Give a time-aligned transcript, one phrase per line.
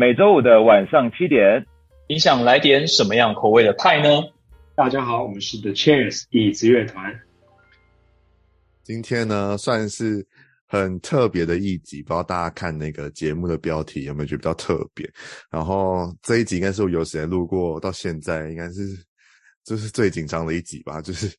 [0.00, 1.66] 每周五的晚上七点，
[2.08, 4.08] 你想来点什么样口味的派呢？
[4.74, 7.20] 大家好，我们是 The Chairs 椅子乐团。
[8.82, 10.26] 今天呢，算是
[10.66, 15.06] 很特别的一集，不知道大家看那个节目的标题有没有觉得比较特别？
[15.50, 18.96] 然后这一集应该是我有史以来录过到现在，应该是
[19.66, 21.30] 就是最紧张的一集吧， 就是。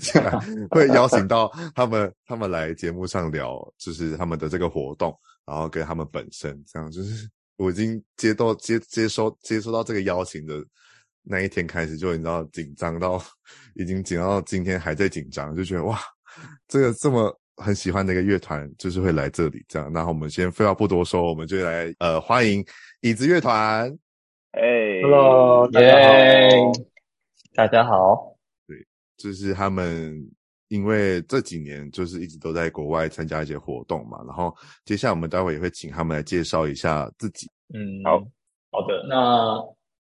[0.00, 0.40] 竟然
[0.70, 5.16] 会邀请到他们，他们来节目上聊，就是他们的这个活动，
[5.46, 10.64] 然后跟他们本身这样，就是我已经接到接接收接收到这个邀请的
[11.22, 13.22] 那一天开始，就你知道紧张到
[13.74, 15.98] 已经紧张到今天还在紧张，就觉得哇，
[16.68, 19.92] 这个这么很喜欢的一个乐团，就是会来这里这样。
[19.92, 22.64] 然后我们先废话不多说，我们就来呃欢迎
[23.00, 23.90] 椅子乐团。
[24.52, 26.72] 哎，Hello，大家好
[27.54, 28.36] 大家好。
[29.16, 30.30] 就是他们，
[30.68, 37.48] 因为这几年就是一直都在国外参加一些活动嘛，然后接下来我们待会也会请他们来介绍一下自己。
[37.72, 38.18] 嗯，好
[38.70, 39.62] 好的，那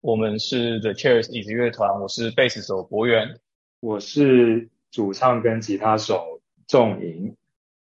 [0.01, 3.39] 我们是 The Chairs 椅子乐团，我是贝斯手博源，
[3.79, 7.35] 我是主唱跟吉他手仲莹，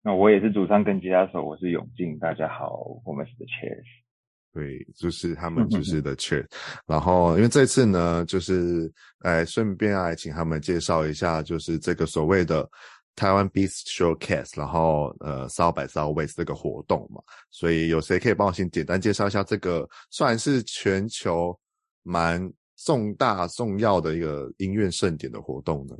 [0.02, 3.84] 那我也是主唱跟吉他手，我是永进，大家好，我们是 The Chairs。
[4.58, 6.48] 对，就是他们就是 The Chairs，
[6.84, 12.68] 然后因为这次呢，就是哎顺便来请他们介绍一下，就是这个所谓的
[13.14, 21.56] 台湾 Beats Showcase，然后呃 South by Southwest 这个活动嘛，所以有谁可以帮我先简单介绍一下这个算是全球
[22.02, 22.52] 蛮
[22.84, 25.96] 重大重要的一个音乐盛典的活动呢？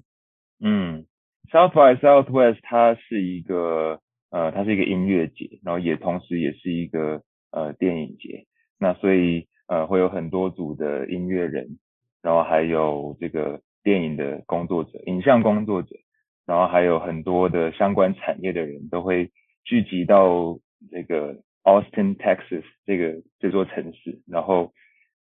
[0.64, 1.06] 嗯
[1.52, 4.00] ，South by Southwest 它是一个
[4.30, 7.22] 呃，它是一个音乐节，然后也同时也是一个。
[7.50, 8.44] 呃，电影节，
[8.78, 11.78] 那所以呃会有很多组的音乐人，
[12.20, 15.96] 然后还有这个电影的工作者、影像工作者，
[16.44, 19.30] 然后还有很多的相关产业的人都会
[19.64, 20.58] 聚集到
[20.90, 24.74] 这个 Austin, Texas 这个这座城市，然后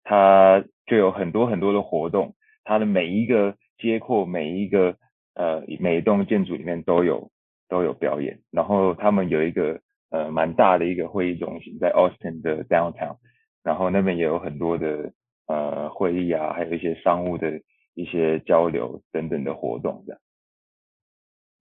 [0.03, 4.97] 它就有很多很多的活动，它的每一个街廓、每一个
[5.33, 7.31] 呃每一栋建筑里面都有
[7.69, 9.79] 都有表演，然后他们有一个。
[10.09, 13.17] 呃，蛮大的一个会议中心在 Austin 的 Downtown，
[13.61, 15.11] 然后那边也有很多的
[15.47, 17.51] 呃会议啊，还有一些商务的
[17.93, 20.21] 一些交流等等的活动这样。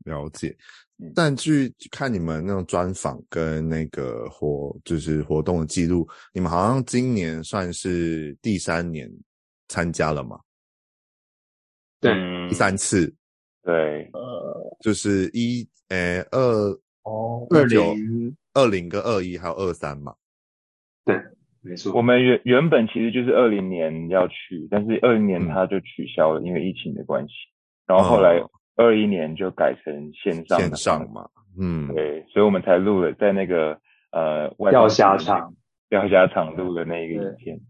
[0.05, 0.57] 了解，
[1.13, 9.11] 但据看你们那种专访跟那个活就是活动的记录，你们好像今年算是第三年
[9.67, 10.39] 参加了吗？
[12.01, 12.13] 对，
[12.49, 13.13] 第三次。
[13.65, 16.81] 对，呃，就是一呃二。
[17.07, 20.13] 哦，二零二零跟二一还有二三嘛？
[21.05, 21.17] 对，
[21.63, 21.93] 没错。
[21.93, 27.35] 我们原原本其实就是二零年要去，但是二零年它就取消了，嗯、因为疫情的关系。
[27.87, 28.43] 然后后来
[28.75, 33.79] 二一年就改成线上线上嘛，嗯，对，所以我们才录了在那个
[34.11, 35.55] 呃外钓虾场
[35.89, 37.61] 钓虾场录的那一个影片。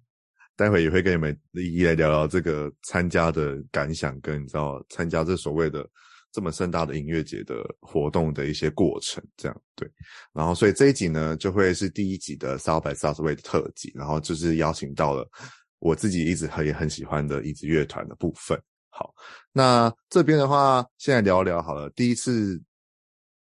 [0.57, 5.87] 待会也会跟你们一一来聊聊这个参加的感想，跟你知道参加这所谓的。
[6.37, 9.91] 这么盛大的音乐节的活动的一些过程，这样对，
[10.35, 15.27] 然后所以这一集呢就会是第一集的 South by Southwest 特辑，然后就是邀请到了
[15.79, 18.61] 我自己一直很也很喜欢的椅子乐团的部分。
[18.91, 19.15] 好，
[19.51, 21.89] 那这边的话，现在聊聊好了。
[21.97, 22.63] 第一次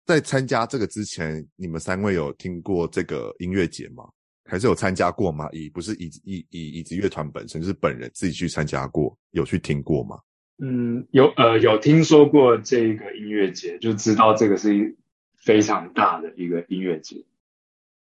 [0.05, 4.05] 在参加这个之前，你们三位有听过这个音乐节吗？
[4.45, 5.49] 还是有参加过吗？
[5.51, 10.17] 以不是以以以椅子乐团本身，就是本人自己去参加过，有去听过吗？
[10.59, 14.97] 嗯，有呃有听说过这个音乐节，就知道这个是一
[15.37, 17.25] 非常大的一个音乐节。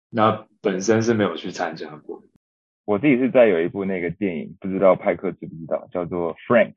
[0.08, 2.22] 那本身是没有去参加过。
[2.84, 6.74] 我自己是在有一部那个电影，不知道派克知不知道，叫做 Frank。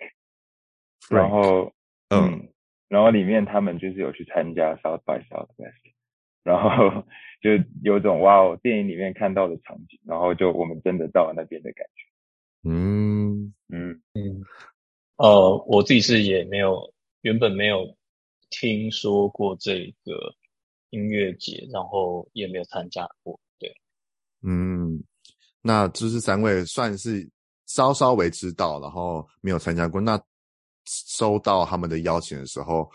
[1.01, 1.15] Frank。
[1.15, 1.73] 然后
[2.09, 2.49] 嗯，嗯，
[2.87, 5.93] 然后里面他们就是有去参加 South by Southwest，
[6.43, 7.05] 然后
[7.39, 12.69] 就有种哇哦，电影里面看到的场景，然后就我们真的到了那边的感觉。
[12.69, 14.43] 嗯嗯嗯。
[15.17, 17.95] 呃，我自己是也没有，原本没有
[18.49, 20.33] 听说过这个
[20.91, 23.39] 音乐节，然后也没有参加过。
[23.59, 23.69] 对，
[24.43, 25.03] 嗯，
[25.61, 27.27] 那就是三位算是
[27.65, 29.99] 稍稍微知道，然后没有参加过。
[29.99, 30.21] 那
[30.85, 32.89] 收到他们的邀请的时候，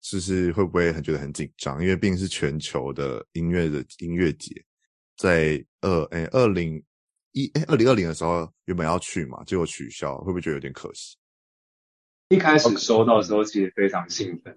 [0.00, 1.82] 就是会不会很觉得很紧张？
[1.82, 4.54] 因为毕竟是全球的音乐的音乐节，
[5.16, 6.82] 在二诶二零
[7.32, 11.16] 一诶二零二零的时候原本要去嘛，结果取消，会不会觉得有点可惜？
[12.28, 14.54] 一开始收到的时候，其实非常兴奋，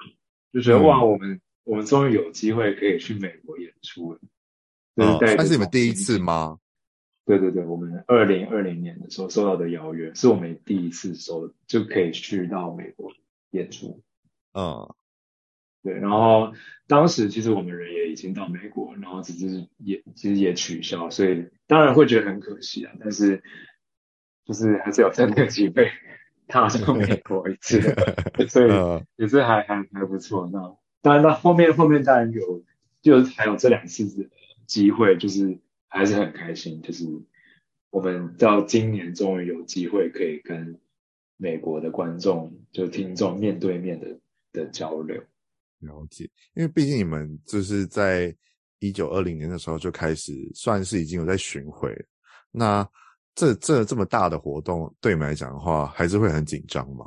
[0.51, 4.19] 就觉得哇，我们我们终于有机会可以去美国演出了。
[4.95, 6.59] 哦，那是你们第一次吗？
[7.23, 13.13] 对对对，我们二零二零年的时候收到的邀约，是我们第一次收，就可以去到美国
[13.51, 14.03] 演出。
[14.53, 14.94] 嗯，
[15.81, 16.51] 对，然后
[16.88, 22.91] 当时其实我们人也已经到美国，然后只是也其实也取消，所以当然会觉得很可惜啊。
[23.00, 23.41] 但是
[24.45, 25.89] 就是还是有这个机会
[26.51, 27.81] 踏上美国一次，
[28.48, 28.69] 所以
[29.15, 30.48] 也是还还还不错。
[30.51, 30.59] 那
[31.01, 32.63] 当然，那后面后面当然有，
[33.01, 34.30] 就是还有这两次的
[34.68, 35.57] 机会，就是
[35.88, 36.81] 还是很开心。
[36.81, 37.06] 就是
[37.89, 40.80] 我们到今年终于有机会可以跟
[41.38, 44.19] 美国的观众就听众面对面的
[44.53, 45.24] 的交流。
[45.80, 48.36] 了解，因为毕竟你们就是在
[48.77, 51.92] 一九二零年的时候就开始，算是已经有在巡回。
[52.51, 52.88] 那
[53.35, 57.05] 这这这么大的活动，对你们来讲的话，还是会很紧张吗？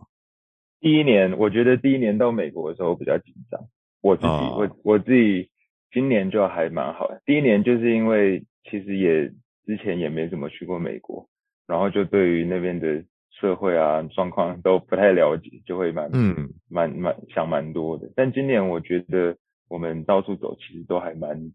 [0.80, 3.60] 第一年，我觉得第一年到美国的时候比较紧张。
[4.00, 5.50] 我自己，哦、我我自己
[5.92, 7.22] 今年就还蛮好的。
[7.24, 9.28] 第一年就是因为其实也
[9.66, 11.28] 之前也没怎么去过美国，
[11.66, 13.04] 然后就对于那边的。
[13.40, 18.08] 社会啊，状况都不太了解，就会蛮嗯蛮蛮想蛮多的。
[18.14, 19.36] 但今年我觉得
[19.68, 21.50] 我们到处走，其实都还蛮，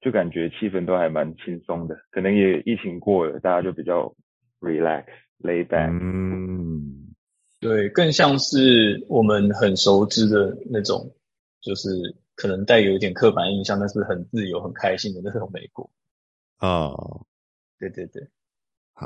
[0.00, 1.96] 就感觉气氛都还蛮轻松的。
[2.10, 4.14] 可能也疫情过了，大家就比较
[4.60, 5.04] relax
[5.40, 5.90] lay back。
[5.90, 7.14] 嗯，
[7.60, 11.14] 对，更像是我们很熟知的那种，
[11.60, 11.88] 就是
[12.34, 15.90] 可能带有一点刻板印象，但是很自由、很开心的那种美国。
[16.58, 16.92] 啊，
[17.78, 18.22] 对对对，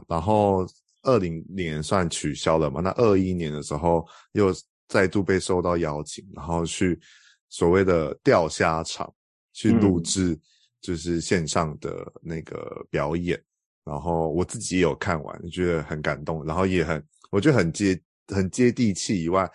[0.08, 0.66] 然后。
[1.02, 2.82] 二零年算取消了嘛？
[2.82, 4.52] 那二一年的时候又
[4.86, 7.00] 再度被受到邀请，然后去
[7.48, 9.10] 所谓的钓虾场
[9.54, 10.38] 去录制，
[10.80, 13.40] 就是线上的那个表演。
[13.84, 17.98] 然后我自己也有看完，觉得很感动，然后也很我觉得很接
[18.28, 19.50] 很接地气以外，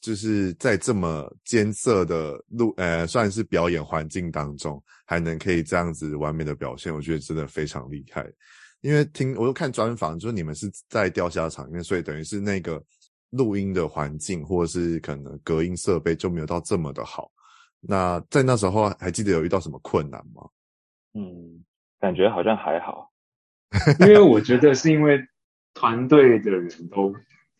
[0.00, 8.26] 就是在这么艰涩的录呃算是表演环境当中，还能可以这样子完美的表现，我觉得真的非常厉害。
[8.80, 12.82] 因为听我又看专访，就是你们是在钓虾场里面，所以等于是那个
[13.30, 17.30] 录音的环境或者是可能隔音设备就没有到这么的好。
[17.80, 20.42] 那在那时候还记得有遇到什么困难吗？
[21.14, 21.64] 嗯，
[21.98, 23.10] 感觉好像还好，
[24.00, 25.26] 因为我觉得是因为
[25.72, 27.14] 团队的人都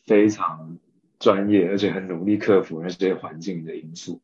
[0.05, 0.79] 非常
[1.19, 4.21] 专业，而且很努力克服那些环境的因素。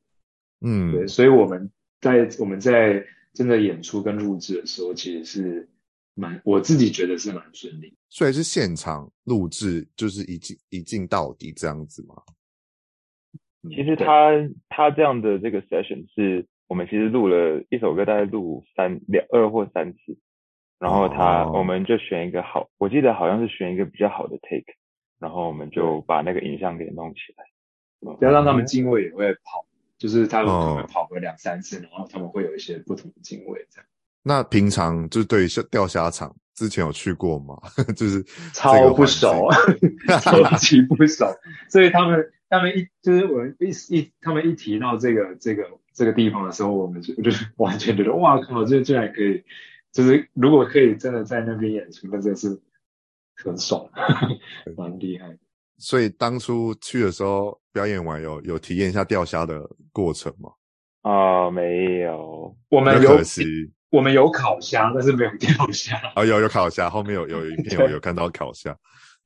[0.60, 5.68] 嗯，对，所以我们在我们在真的演出跟录制的时候，其实是。
[6.14, 12.14] 蛮，我自己觉得是蛮顺利，所以是现场录制，就是一镜一镜到底这样子吗？
[13.62, 14.32] 其实他
[14.68, 20.16] 他这样的这个 session 是我们其实录了一首歌，大概录三两二或三次，
[20.78, 24.72] 然后他、哦、我们就选一个好，我记得好像是选一个比较好的 take，
[25.18, 29.66] 然后我们就把那个影像给弄起来，要让他们镜位也会跑，
[29.98, 33.86] 就是他们可能跑个两三次，然后他们会有一些不同的镜位这样。
[34.22, 37.56] 那平常就是对于钓虾场之前有去过吗？
[37.96, 38.22] 就是
[38.54, 39.48] 超不熟，
[40.22, 41.26] 超级不熟，
[41.68, 49.42] 所以他们他们一就是我们一一他们一提到这个这个这个地方的时候，我们就 就是完全觉得哇靠，这居然可以，
[49.92, 52.60] 就是如果可以真的在那边演出，那真的是
[53.36, 53.88] 很爽，
[54.76, 55.36] 蛮厉害。
[55.78, 60.50] 所以当初去的时候，表演完有有体验一下钓虾的过程吗？
[61.02, 63.72] 啊、哦，没有，我们有可惜。
[63.88, 65.96] 我们有烤虾，但是没有钓虾。
[65.96, 68.76] 啊、哦，有有烤虾，后面有有一片我有看到烤虾，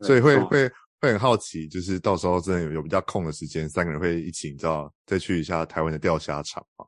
[0.00, 0.70] 所以会会
[1.04, 6.86] 会很好奇，就是到时候真的有有比较空的时间，三个人会一起，你知道，再去一下台湾的钓虾场吗？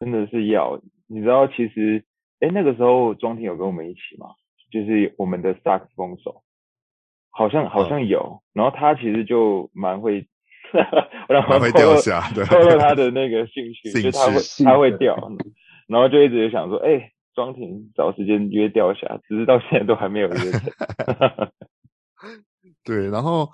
[0.00, 2.04] 真的是要，你知道，其实，
[2.40, 4.26] 哎那个时候庄婷有跟我们一起吗？
[4.70, 6.42] 就是我们的萨克斯风手，
[7.30, 10.26] 好像好像有，嗯、然后他其实就蛮会，
[11.28, 14.34] 然后蛮会钓虾，对，透露他的那个兴趣，就他会
[14.64, 15.16] 他会钓。
[15.88, 20.60] 然后就一直想说，哎、欸，庄婷找时间约钓虾，只是到现在都还没有约成。
[22.88, 23.46] 对，然后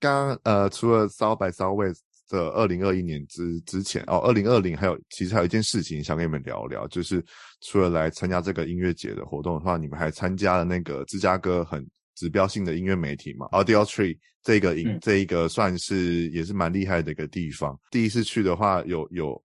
[0.00, 7.24] 刚刚呃，除了 South by Southwest 的二零二一年之之前哦，二零二零还有其实还有一件事情想跟你们聊聊，就是
[7.60, 17.78] 除了来参加这个音乐节的活动的话，你们还参加了那个芝加哥很指标性的音乐媒体嘛，Audiotree 这个音、嗯、这一个算是也是蛮厉害的一个地方。
[17.92, 19.40] 第一次去的话，有有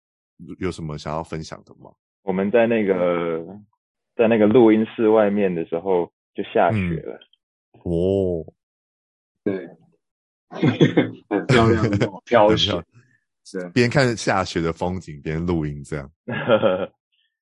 [0.59, 1.89] 有什么想要分享的吗？
[2.21, 3.43] 我们在那个
[4.15, 6.05] 在那个录音室外面的时候
[6.35, 7.19] 就下雪了。
[7.73, 8.45] 嗯、哦，
[9.43, 9.67] 对，
[11.29, 11.89] 很漂亮
[12.25, 12.83] 飘雪，
[13.43, 16.11] 是边看下雪的风景边录音这样。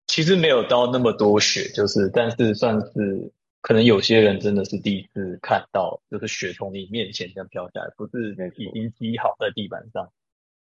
[0.08, 10.12] 其实没有到那么多雪，就是但是算是可能有些人真的是第一次看到，就是雪从你面前这样飘下来，不是已经积好在地板上。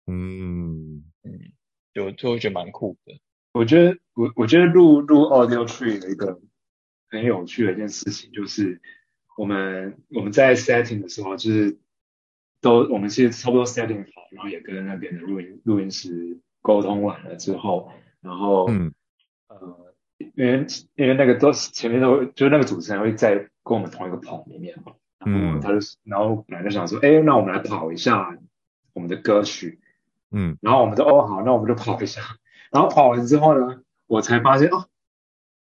[0.07, 1.53] 嗯嗯，
[1.93, 3.21] 就就会觉得蛮酷的。
[3.53, 6.41] 我觉得我我觉得录录 Audiotree 的一个
[7.11, 8.81] 很有趣的一件事情，就是
[9.37, 11.79] 我们我们在 setting 的时候，就是
[12.61, 18.93] 都我们其实差不多 setting 好，然后也跟那边的录音录音师沟通完了之后，然后嗯。
[19.49, 20.67] 呃，因为
[20.97, 28.37] 因为那个都是前面都就是那个主持人会在跟我们同一个棚里面嘛，然后他就、嗯、然后本来就想说，哎，那我们来跑一下
[28.93, 29.79] 我们的歌曲，
[30.33, 32.23] 嗯，然后我们就哦好，那我们就跑一下，
[32.73, 34.89] 然后跑完之后呢，我才发现哦。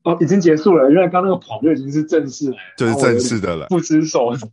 [0.05, 0.91] 哦，已经结束了。
[0.91, 4.49] 原来刚刚那个跑就已经是正式了，就是正式的了，不知所措。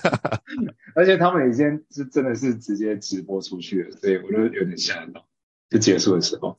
[0.94, 5.24] 而且他们已经是真的是直接直播出去了，所以我就有点吓到。
[5.70, 6.54] 就结束的时候，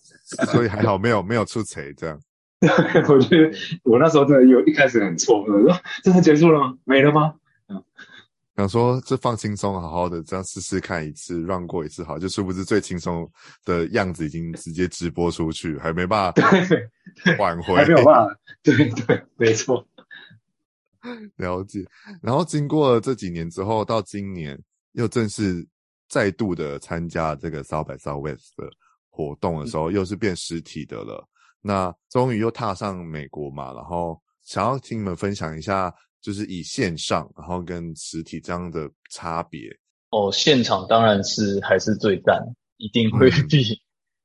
[0.51, 2.19] 所以还好没有没有出错这样。
[3.09, 6.77] 我觉得我那时候真的有一开始很错愕，说真的结束了吗？
[6.83, 7.35] 没了吗？
[7.69, 7.83] 嗯。
[8.55, 13.27] 想说这放轻松，好好的这样试试看一次，run 过一次好，就殊不知最轻松
[13.65, 16.41] 的样子已经直接直播出去，还没办法
[17.39, 19.83] 挽回，还没有办法，对对，没错。
[21.37, 21.83] 了解。
[22.21, 24.57] 然后经过了这几年之后，到今年
[24.91, 25.67] 又正式
[26.07, 28.69] 再度的参加这个 South by Southwest 的
[29.09, 31.27] 活动的时候，嗯、又是变实体的了。
[31.59, 35.91] 那终于又踏上美国嘛，然后想要听你们分享一下。
[36.23, 39.77] 就是以线上，然后跟实体这样的差别
[40.09, 40.31] 哦。
[40.31, 42.41] 现场当然是还是最赞，
[42.77, 43.61] 一定会比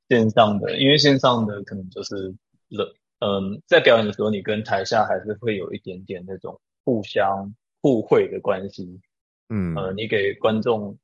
[0.08, 2.32] 线上的，嗯、因为线上的可能就是
[2.68, 2.86] 冷。
[3.18, 7.52] 嗯，在表演的时候，你跟台下还是会有一点点那种互相
[7.82, 9.00] 互惠的关系。
[9.48, 10.96] 嗯，呃，你给观众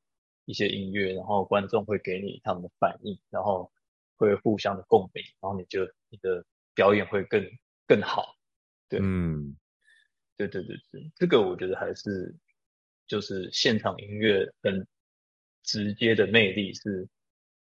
[0.44, 3.68] 一些音乐，然后观众会给你他们的反应，然后
[4.16, 7.44] 会互相的共鸣，然后你就你的表演会更
[7.88, 8.36] 更好。
[8.88, 9.56] 对，嗯。
[10.36, 12.34] 对对对对，这个我觉得还是
[13.06, 14.84] 就是现场音乐很
[15.62, 17.06] 直接的魅力是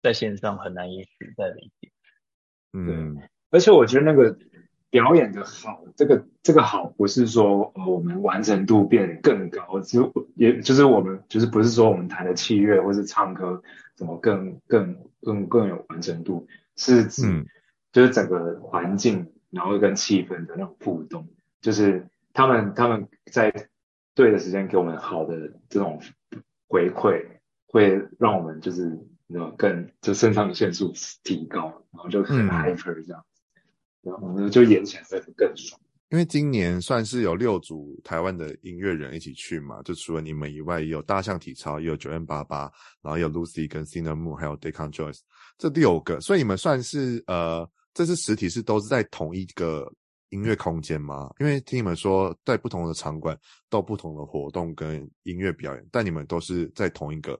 [0.02, 1.92] 在线上很难以取代的一点。
[2.72, 3.16] 嗯，
[3.50, 4.38] 而且我觉得那个
[4.90, 13.62] 表演的好，这个这个好不是说我们完成度变更高，就也就是我们就是不是说我们弹的器乐或是唱歌
[13.94, 17.22] 怎么更更更更有完成度，是指
[17.90, 21.26] 就是整个环境然后跟气氛的那种互动，
[21.62, 22.06] 就是。
[22.32, 23.52] 他们他们在
[24.14, 26.00] 对的时间给我们好的这种
[26.68, 27.24] 回馈，
[27.66, 30.92] 会让我们就是那种更就肾上腺素
[31.24, 33.62] 提高，然后就很 hyper 这样子，嗯、
[34.02, 35.80] 然后我们就演起来会更爽。
[36.10, 42.70] 因为今年算是有六组台湾的音乐人一起去嘛，就除了你们以外，也有大象体操，也有九 m 八八
[43.00, 45.20] 然后有 Lucy 跟 Cinnamon Moon，还有 Deacon Joyce
[45.56, 49.92] 这六个，所以你们算是呃，这次实体是都是在同一个。
[50.30, 51.32] 音乐空间吗？
[51.38, 57.38] 因为听你们说，在不同的场馆到不同的活动跟音乐表演，但你们都是在同一个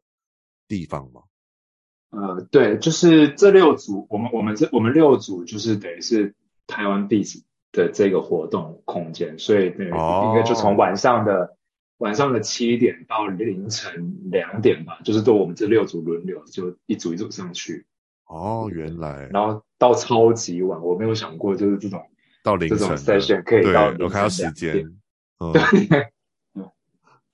[0.66, 1.23] 地方吗？
[2.11, 6.35] 呃，对，就是这六组，我们我们这我们六组就是等于是
[6.66, 11.56] 台湾 Beats 的这个活动空间，所以对，应该就从晚上的、哦、
[11.99, 17.87] 晚上的七点到凌晨两点吧，就是都我们这六组轮流，就一组一组上去。
[18.26, 22.04] 哦，原来，然后到超级晚，我没有想过就是这种。
[22.42, 22.97] 到凌晨，
[23.44, 24.76] 可以到对，我看到时间，
[25.38, 26.06] 嗯，对，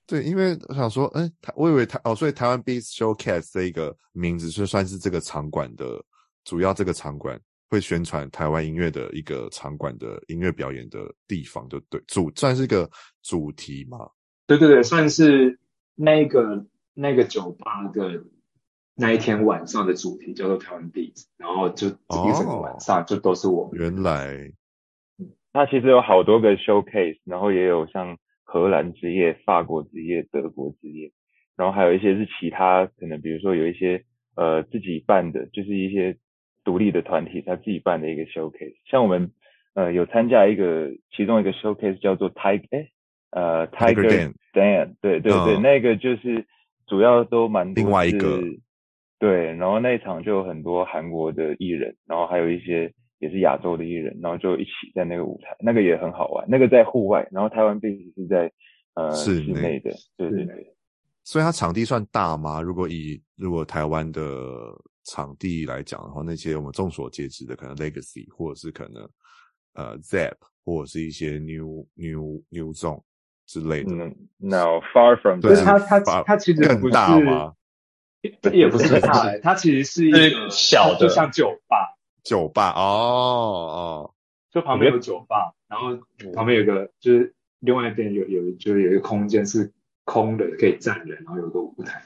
[0.21, 6.03] 对，因为我想说，哎，台，我以为台哦，所以台湾 Beats Showcase 这一个名字，就算是这个场馆的
[6.43, 12.89] 主要，这个场馆会宣传台湾音乐的一个场馆的音乐表演的地方，就对，主算是一个
[13.21, 14.09] 主题嘛，
[14.45, 15.59] 对对对，算是
[15.95, 18.23] 那个那个酒吧的
[18.95, 24.51] 那一天晚上的主题叫做台湾 Beats，然后就一整个晚上就都是我们，原来。
[25.57, 31.09] 它其实有好多个 showcase，然后也有像荷兰之夜、法国之夜、德国之夜，
[31.55, 34.03] 然后还有一些是其他可能，比如说有一些
[34.35, 36.15] 呃自己办的，就是一些
[36.63, 38.75] 独立的团体他自己办的一个 showcase。
[38.85, 39.31] 像我们
[39.73, 42.89] 呃有参加一个其中一个 showcase 叫做 Tiger 哎
[43.31, 46.45] 呃 Tiger Dan，对对对，那个就是
[46.85, 48.43] 主要都蛮多另外一个
[49.17, 52.93] 对，然后那一场就有很多韩国的艺人，然后还有一些。
[53.19, 56.45] 也是亚洲的艺人，然后就一起在那个舞台，那个也很好玩。
[56.47, 58.51] 那个在户外，然后台湾 Beats 是在
[58.93, 60.73] 呃室内，内的，对对对。
[61.23, 62.61] 所以它场地算大吗？
[62.61, 64.21] 如果以如果台湾的
[65.03, 69.09] 场地来讲的话，那些我们众所皆知的，可能 Legacy 或者是可能
[69.73, 73.01] 呃 Zepp 或者是一些 New New New Zone
[73.45, 73.93] 之类的。
[73.93, 75.41] 嗯，No far from。
[75.41, 77.53] 对，它它它其实更大吗？
[78.53, 81.96] 也不是大，它其实是一个小的，就像酒吧。
[82.27, 84.13] 酒吧哦哦，
[84.51, 85.97] 就旁边有酒吧，然后
[86.33, 89.71] 旁边有个就是另外一边有有就是有一个空间是
[90.03, 92.01] 空的，可以站人，然后有个舞台，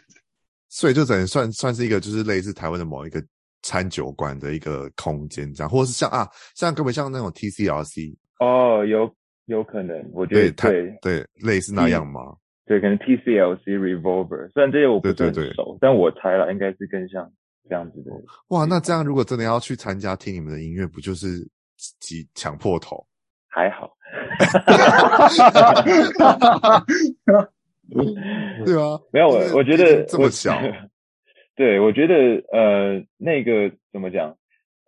[0.70, 3.24] 所以就等于算算是一个就是类似台湾的某一个
[3.64, 9.12] 餐酒馆的一个空间这样，或者是像啊像根本像那种 TCRC 哦，有
[9.46, 12.36] 有可能，我觉得对对类似那样吗？
[12.66, 17.32] 对，可能 TCLC Revolver，虽然这些我不是很熟，对对对，但我猜了应该是更像。
[17.72, 18.12] 这样子的。
[18.50, 21.28] 哇，那这样如果真的要去参加听你们的音乐，不就是
[22.02, 23.08] 挤抢破头？
[23.48, 23.96] 还好，
[28.66, 30.58] 对啊，没有我，我觉得这么小，
[31.56, 32.16] 对，我觉得
[32.52, 34.36] 呃，那个怎么讲？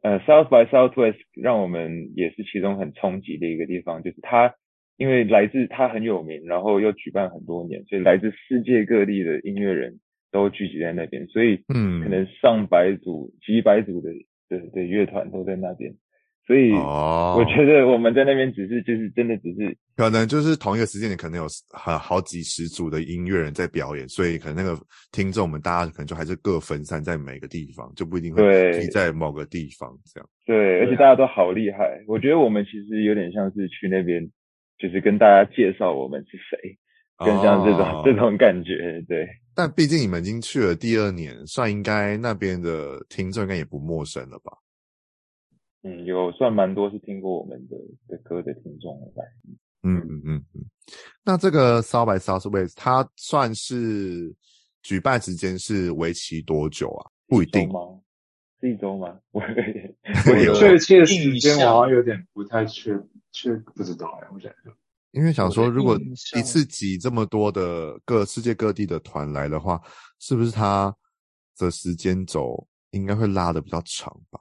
[0.01, 4.53] 呃，South by Southwest 让我们也是其中很冲击的一个地方，就是它
[4.97, 9.99] 因为来自它很有名，然后又举办很多年，所以来自世界各地的音乐人
[10.33, 14.09] 都聚集在那边，所以嗯，可能上百组、几百组的
[14.49, 15.93] 的的乐团都在那边。
[16.45, 24.77] 所以，我觉得我们在那边只是，就是真的只是，可能就是同一个时间点，可能有好好几十组的音乐人在表演，所以可能那个
[25.13, 28.41] 听众们大家可能就还是各分散在每个地方，就不一定会
[28.73, 30.29] 聚在某个地方这样。
[30.45, 32.03] 对，而且大家都好厉害。
[32.07, 34.29] 我觉得我们其实有点像是去那边，
[34.77, 36.77] 就是跟大家介绍我们是谁，
[37.25, 39.01] 更像这种、哦、这种感觉。
[39.07, 44.51] 对，但毕竟你们已经去了第二年，算应该那边的听众应该也不陌生了吧？
[45.83, 47.77] 嗯，有算蛮多是听过我们的
[48.07, 49.23] 的歌的听众来。
[49.83, 50.65] 嗯嗯嗯嗯。
[51.25, 54.33] 那这个 South by Southwest 它算是
[54.81, 57.11] 举办时间是为期多久啊？
[57.27, 57.79] 不一定吗？
[58.61, 59.19] 是一周吗？
[59.31, 59.41] 我
[60.41, 62.97] 有确切时间我好像有点不太确
[63.33, 64.73] 确不知道哎，我想想。
[65.13, 65.97] 因为想说，如果
[66.35, 69.79] 一次挤这么多的各世界各地的团来的话，
[70.19, 70.95] 是不是它
[71.57, 74.39] 的时间轴应该会拉的比较长吧？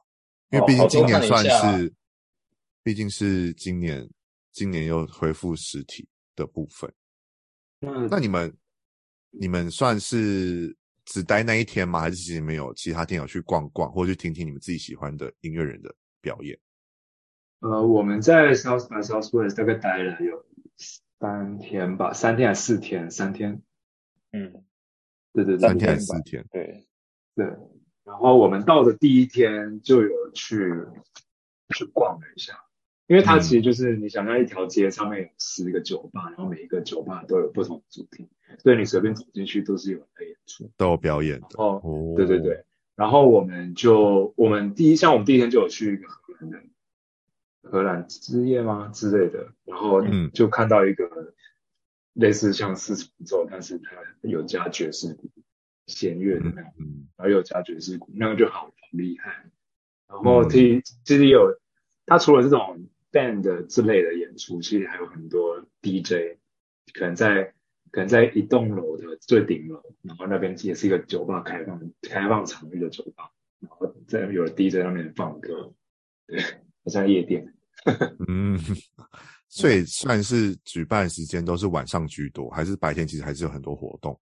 [0.50, 1.95] 因为毕竟今年算是，
[2.83, 4.09] 毕竟是今年，
[4.52, 6.91] 今年又恢复实体的部分。
[7.81, 8.55] 嗯，那你们，
[9.31, 10.75] 你们算是
[11.05, 12.00] 只待那一天吗？
[12.00, 16.59] 还是其实没有其他天有去逛逛，或者去听听你们自己喜欢的音乐人的表演？
[17.61, 20.45] 呃，我们在 South by Southwest 大概待了有
[20.76, 23.11] 三天吧，三天还是四天？
[23.11, 23.62] 三天。
[24.33, 24.64] 嗯，
[25.33, 26.45] 对对对，三天还是四天？
[26.50, 26.87] 对
[27.35, 27.47] 对。
[28.05, 30.59] 然后我们到的第一天就有去
[31.75, 32.64] 去逛了一下，
[33.07, 41.47] 因为它其实就是你想象一条街上面有十个酒吧，然后每一个酒吧都有不同的主题，所以你随便走进去都是有人在演出，都有表演的。
[41.58, 42.65] 哦，对对对。
[42.97, 46.58] 然后我们就我们第一像我们第一天就有去一个荷兰的
[47.63, 48.91] 荷兰之夜吗？
[48.93, 50.03] 之类的，然后
[50.35, 51.35] 就看到一个
[52.13, 53.91] 类似像四重奏，但是它
[54.23, 55.31] 有加爵士鼓。
[55.89, 59.51] 弦乐的那种，嗯，然后有加爵士鼓，那个就好厉害。
[60.09, 61.59] 然后其实其实有，
[62.07, 66.39] 他除了这种 band 之类的演出，其实还有很多 DJ，
[66.95, 67.53] 可能在
[67.91, 75.75] 可能在一栋楼的最顶楼，然后那边也是一个酒吧开放开放场域的酒吧，然后在有 DJ 在那边放歌，
[76.29, 76.39] 对，
[76.84, 77.45] 好像夜店。
[78.28, 78.58] 嗯，
[79.49, 84.18] 所以算是举办时间都是晚上居多，还是白天其实还是有很多活动？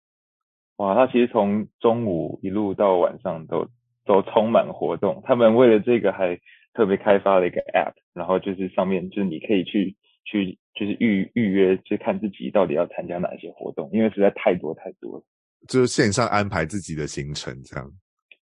[0.77, 3.69] 哇，他其实从中午一路到晚上都
[4.05, 5.21] 都充满活动。
[5.25, 6.39] 他们为了这个还
[6.73, 15.25] 特别开发了一个 App，然后就是上面就是你可以去去就是预预约，去看自己到底要参加哪些活动，因为实在太多太多了。
[15.67, 17.93] 就是线上安排自己的行程这样。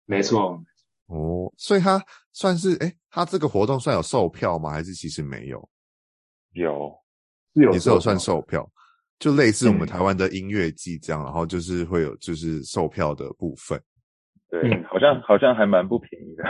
[0.07, 0.61] 没错。
[1.15, 4.71] 哦，所以他算是哎，他这个活动算有售票吗？
[4.71, 5.69] 还是其实没有？
[6.53, 6.93] 有，
[7.55, 8.69] 有也是有算售票。
[9.21, 13.81] 就类似我们台湾的音乐季这样，嗯，然后就是会有就是售票的部分。
[14.51, 16.45] 对，好像好像还蛮不便宜的，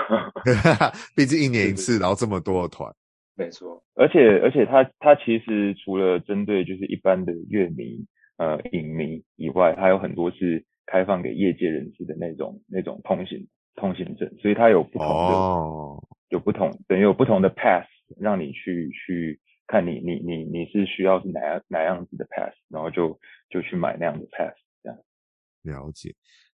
[1.15, 2.91] 毕竟一年一次，然后这么多的团。
[3.37, 8.05] 没错，而且而且他他其实除了针对就是一般的乐迷
[8.39, 13.47] 呃影迷以外，还有很多是开放给业界人士的那种那种通行
[13.77, 17.87] 通行证，所以它有不同的，哦，有不同等于有不同的 pass
[18.19, 19.41] 让你去去。
[19.67, 24.99] 看你你你你是需要是哪样哪样子的 pass，然后就就去买那样的 pass，这样。
[25.63, 26.15] 了解。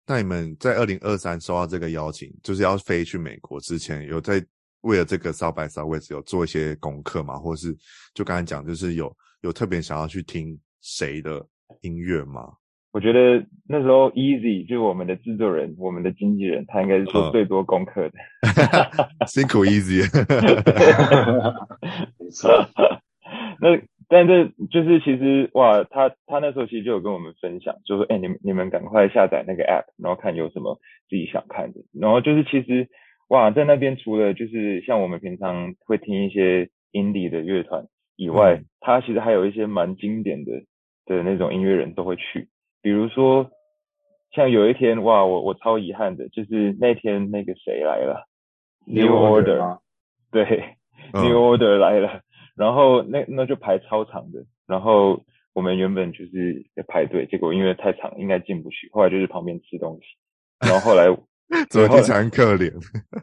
[0.07, 4.43] 那你们在二零二三收到这个邀请，就是要飞去美国之前，有在
[4.81, 7.37] 为了这个 South by Southwest 有做一些功课吗？
[7.37, 7.77] 或是
[8.15, 11.47] 就刚才讲，就是有有特别想要去听谁的
[11.81, 12.53] 音乐吗？
[12.95, 18.13] 我觉得那时候 Easy 就是我们的制作人，我们的经纪人，他应该是做最多功课的。
[19.19, 20.07] 嗯、 辛苦 Easy。
[22.17, 22.49] 没错。
[23.59, 23.77] 那
[24.07, 30.79] 但这就是其实哇，他他那时候其实就有跟我们分享，就说哎，你们你们赶快下载那个 App，然后看有什么
[31.09, 31.81] 自己想看的。
[31.99, 32.87] 然后就是其实
[33.27, 40.63] 哇，在那边除了就是像我们平常会听一些 Indie 的乐团以外，嗯、他其实还有一些蛮经典的
[41.05, 42.47] 的那种音乐人都会去。
[42.85, 43.49] 比如说，
[44.31, 48.27] 像有一天哇，我我超遗憾的，就是那天那个谁来了
[48.85, 49.79] ，New Order，
[50.31, 50.75] 对
[51.11, 52.21] ，New Order 来了，
[52.55, 61.05] 然后那那就排超长的，然后我们原本就是在排队，结果因为太长，应该进不去，后来就是旁边吃东西，然后后来
[61.71, 62.71] 怎么听起来很可怜？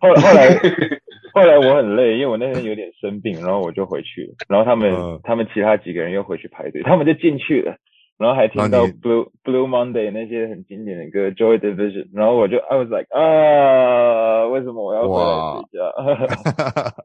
[0.01, 0.59] 后来后来
[1.35, 4.35] 后来我很累，因为我那天有点生病，然后我就回去了。
[4.49, 7.77] 然后他们、呃、他们其他几个人又回去排队，他们就进去了。
[8.23, 16.97] 然后还听到 Blue Blue Monday 那些很经典的歌 Joy Division，然后我就 I was like 啊，为什么我要回来睡觉？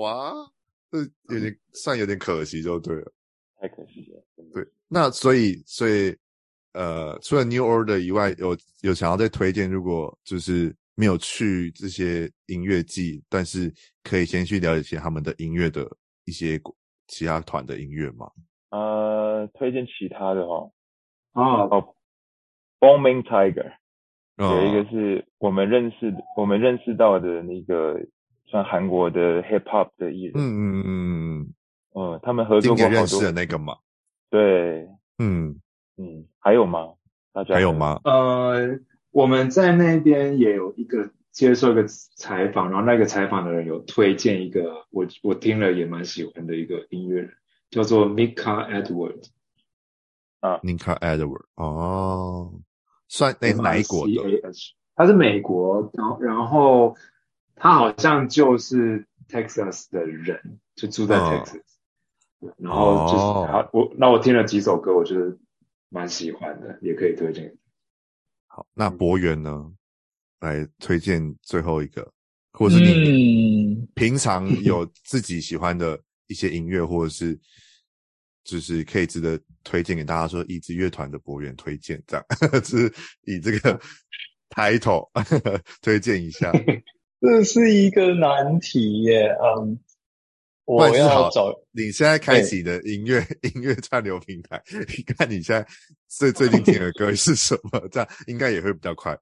[0.00, 0.32] 哇，
[0.90, 0.98] 这
[1.32, 3.12] 有点算有点可惜就对了，
[3.60, 4.20] 太可惜了。
[4.52, 6.16] 对，那所以所以
[6.72, 15.88] 呃，除了 New Order 以外，有有想要再推荐，如果就是没有去这些音乐季，但是可以先去了解一些他们的音乐的
[16.24, 16.60] 一些
[17.06, 18.28] 其他团的音乐吗？
[18.74, 20.70] 呃，推荐其他的哈，
[21.32, 21.42] 啊。
[21.70, 21.94] 哦
[22.80, 23.74] ，Booming Tiger，
[24.36, 28.00] 哦，有一个是我们认识的，我们认识到的那个
[28.46, 31.54] 算韩国的 Hip Hop 的艺人，嗯嗯嗯嗯
[31.94, 32.96] 嗯，他们合作过好多。
[32.96, 33.76] 认识的那个嘛，
[34.28, 35.60] 对，嗯。
[35.96, 36.94] 嗯，还有吗？
[37.32, 38.00] 大家还有吗？
[38.02, 38.80] 呃，
[39.12, 47.30] 我们在那边也有一个接受一个采访，然后那个采访的人有推荐一个我我听了也蛮喜欢的一个音乐人。
[47.74, 49.24] 叫做 Mika Edward
[50.38, 52.60] 啊，Mika Edward 哦，
[53.08, 54.14] 算那是哪一国的？
[54.94, 56.96] 他是美国，然后然后
[57.56, 61.62] 他好像就是 Texas 的人，就住在 Texas，、
[62.38, 65.36] 哦、然后就是他、哦、我那我听了几首歌，我觉得
[65.88, 67.56] 蛮喜欢的，也可以推荐。
[68.46, 69.72] 好，那博元呢？
[70.38, 72.08] 来推荐最后一个，
[72.52, 77.36] 或是你平常有自己喜欢的一些音乐，或者是。
[78.44, 83.80] 就是可以值得推荐给大家说，一支乐团的博元推荐这样， 就是以这个
[84.50, 85.08] title
[85.82, 86.52] 推荐一下。
[87.20, 89.78] 这是一个难题耶，嗯，
[90.66, 95.66] 我要找你现在开启的音乐音乐串流平台，你看你现在
[96.06, 97.88] 最最近听的歌是什么？
[97.90, 99.18] 这样应该也会比较快。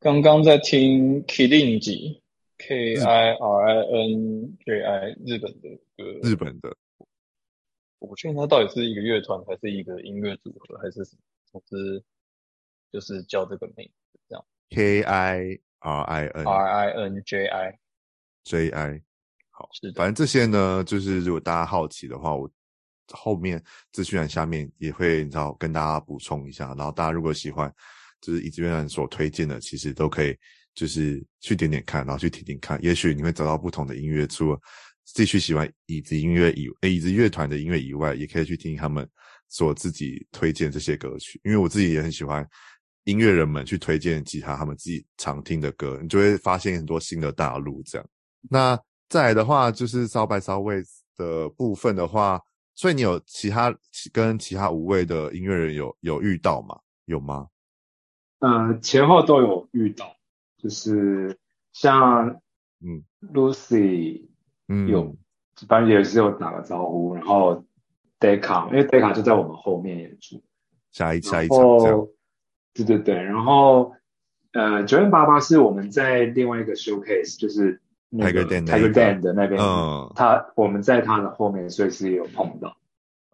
[0.00, 6.76] 刚刚在听 Kirinji，K I R I N J I，日本的歌，日本的。
[8.02, 12.04] 我不确定他到底是一个乐团还是一个音乐组合还是什么，总之
[12.90, 14.44] 就是叫这个名字这样。
[14.70, 17.78] K I R I N R I N J I
[18.42, 19.00] J I，
[19.50, 19.94] 好，是的。
[19.94, 22.50] 反正这些呢，就是如果大家好奇的话，我
[23.12, 23.62] 后面
[23.92, 26.74] 资讯栏下面也会，你知道跟大家补充一下。
[26.74, 27.72] 然后大家如果喜欢，
[28.20, 30.36] 就是椅子乐团所推荐的，其实都可以
[30.74, 34.60] 就是去点点看，然后去听听看，也许你会找到不同的音乐，除了。
[35.04, 39.08] 继续喜欢椅子音乐以椅子乐团的音乐以外，也可以去听他们
[39.48, 41.40] 所自己推荐这些歌曲。
[41.44, 42.48] 因为我自己也很喜欢
[43.04, 48.08] 音乐人们去推荐其他他们自己常听的歌，你就会发现很多新的大陆这样。
[48.48, 52.40] 那再来的话，就是 South by Southwest 的部分的话，
[52.74, 53.76] 所以你有其他
[54.12, 56.78] 跟其他五位的音乐人有有遇到吗？
[57.04, 57.48] 有吗？
[58.38, 60.16] 呃，前后都有遇到，
[60.56, 61.38] 就是
[61.72, 62.40] 像
[62.80, 64.31] 嗯 Lucy。
[64.72, 65.14] 嗯，有，
[65.68, 67.62] 反正也是有打个招呼，然后
[68.18, 70.42] Deca，因为 Deca 就在我们后面演出，
[70.92, 72.08] 下一下一场这样，
[72.72, 73.92] 对对对，然后
[74.54, 82.74] 呃，九零八八是我们在另外一个 showcase，就是那个 Tiger Dan 的那边，嗯，他我们在他的后面，所以是有碰到，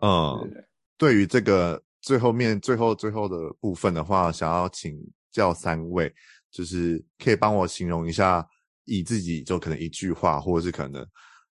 [0.00, 0.64] 嗯，对，对，
[0.98, 1.14] 对。
[1.14, 4.98] 于这个最后面最后最后的部分的话，想要请
[5.30, 6.12] 教三位，
[6.50, 8.44] 就是可以帮我形容一下。
[8.90, 11.06] 以自己就可能一句话，或者是可能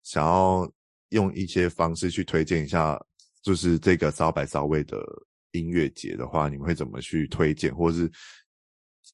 [0.03, 0.71] 想要
[1.11, 3.01] 用一些方式去推荐一下，
[3.43, 4.99] 就是这个骚白骚味的
[5.53, 8.11] 音乐节的话，你们会怎么去推荐，或者是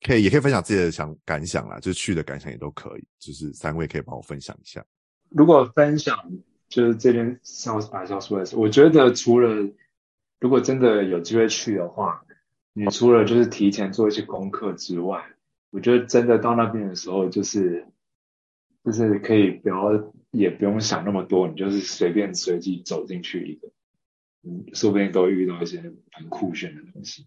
[0.07, 3.05] 可以也可以分享自己的想感想啦，就去的感想也都可以。
[3.19, 4.85] 就是三位可以帮我分享一下。
[5.31, 6.17] 如果分享
[6.69, 9.71] 就是这边 South by Southwest，我觉得除了
[10.41, 12.25] 如果真的有机会去的话，
[12.73, 15.25] 你除了就是提前做一些功课之外，
[15.71, 17.87] 我觉得真的到那边的时候就是。
[18.91, 23.69] 就是可以不要，也不用想那么多，你就是随便随机走进去一个，
[24.45, 25.79] 嗯，说不定都会遇到一些
[26.11, 27.27] 很酷炫的东西。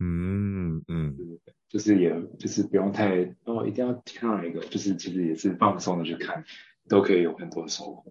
[0.00, 6.42] 嗯嗯，对对对，就是也就是不用太哦，一定要看到一个，就是其实也是放松的去看，
[6.88, 8.10] 都可以有很多收获。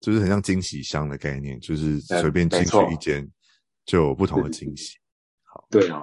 [0.00, 3.30] 就是很像惊喜箱的概念，就是随便进去一间
[3.84, 4.96] 就有不同的惊喜。
[5.42, 6.02] 好，对啊。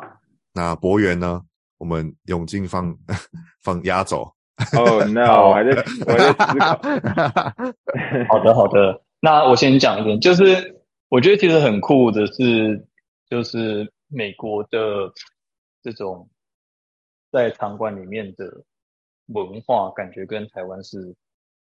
[0.53, 1.41] 那博元呢？
[1.77, 2.97] 我们永进放
[3.61, 4.33] 放压轴。
[4.71, 5.49] 哦、 oh,，no！
[5.49, 5.71] 我还在
[6.05, 6.79] 我还在思考。
[8.31, 9.01] 好的，好的。
[9.19, 12.87] 那我先讲一点，就是我觉得其实很酷的是，
[13.29, 15.11] 就是美国的
[15.83, 16.29] 这种
[17.31, 18.63] 在场馆里面的
[19.27, 21.15] 文化，感觉跟台湾是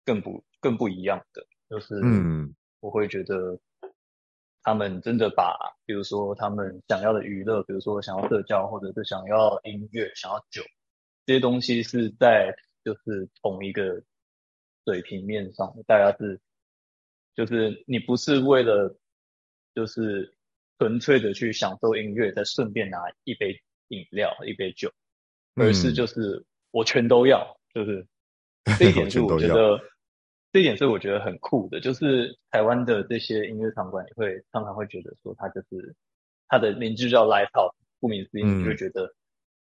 [0.04, 1.46] 更不更不一样的。
[1.70, 3.60] 就是，嗯，我会觉得
[4.63, 10.63] 他们真的把，比如说他们想要的娱乐，比如说想要社交，或者是想要音乐，想要酒。
[11.28, 12.52] 这些东西是在
[12.84, 14.02] 就是同一个
[14.86, 16.39] 水平面上，大家是
[17.36, 18.98] 就是你不是为了
[19.76, 20.36] 就是
[20.78, 24.91] 纯粹的去享受音乐，再顺便拿一杯饮料、一杯酒，
[25.56, 28.06] 而是就是我全都要，就是
[28.80, 29.80] 这一点是我觉得
[30.52, 35.96] 这一点是我觉得很酷的，就是台湾的这些音乐场馆也会常常会觉得说，它就是
[36.48, 39.13] 它的名字叫 Live House，顾名思义，你就觉得。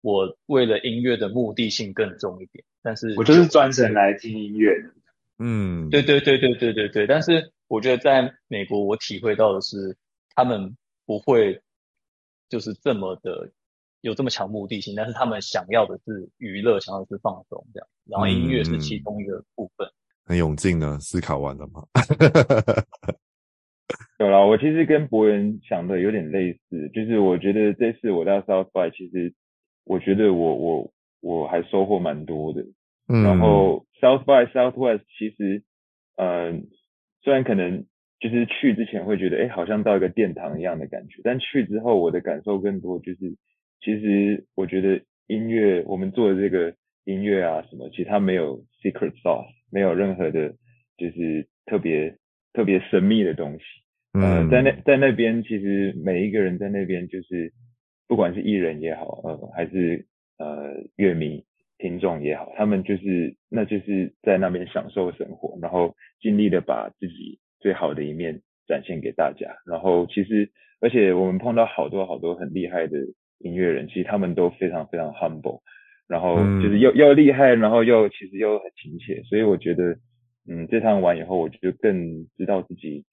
[0.01, 4.89] 我为了音乐的目的性更重一点，但是我就是专程来听音乐的。
[5.39, 7.07] 嗯，对对对对对对对。
[7.07, 9.97] 但是我觉得在美国，我体会到的是，
[10.33, 11.61] 他们不会
[12.47, 13.51] 就是这么的
[14.01, 17.87] 有这么强目的性，但是他们想要的是娱乐，想要的是放松这样。
[18.05, 19.87] 然后音乐是其中一个部分。
[19.87, 19.91] 嗯、
[20.25, 21.85] 很永进呢，思考完了吗？
[24.19, 29.33] 有了，我其实跟博源想的有点类似，就是我觉得这次我到 South by 其实。
[29.87, 32.65] 我觉得我我我还收获蛮多的，
[33.07, 35.63] 嗯，然后 South by Southwest 其实，
[36.17, 36.61] 嗯、呃，
[37.23, 37.85] 虽然可能
[38.19, 43.37] 就是去之前会觉得，哎，好像到一个殿堂一样的感觉，但去之后我的感受更多就是，
[43.79, 50.53] 其实我觉得音乐，我们做的这个音乐啊什么，其实它没有 secret sauce，没有任何的，
[50.97, 52.17] 就是特别
[52.51, 53.63] 特别神秘的东西，
[54.13, 57.53] 嗯、呃，在那在那边，其实每一个人在那边就是。
[58.07, 60.05] 不管是艺人也好，呃，还是
[60.37, 61.43] 呃乐迷、
[61.77, 69.57] 听众也好，他们就是那就是在那边享受生活，然后尽力的把自己最好的一面展现给大家。
[69.65, 72.97] 然后其实，而且我们碰到好多好多很厉害的
[73.39, 75.59] 音乐人，其实他们都非常非常 humble，
[76.07, 79.21] 然后就是又又厉害，然后又其实又很亲切。
[79.23, 79.97] 所以我觉得，
[80.47, 83.03] 嗯，这趟完以后，我就更知道自己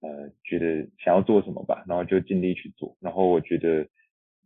[0.00, 2.96] 呃觉得想要做什么吧，然后就尽力去做。
[3.00, 3.88] 然后我觉得。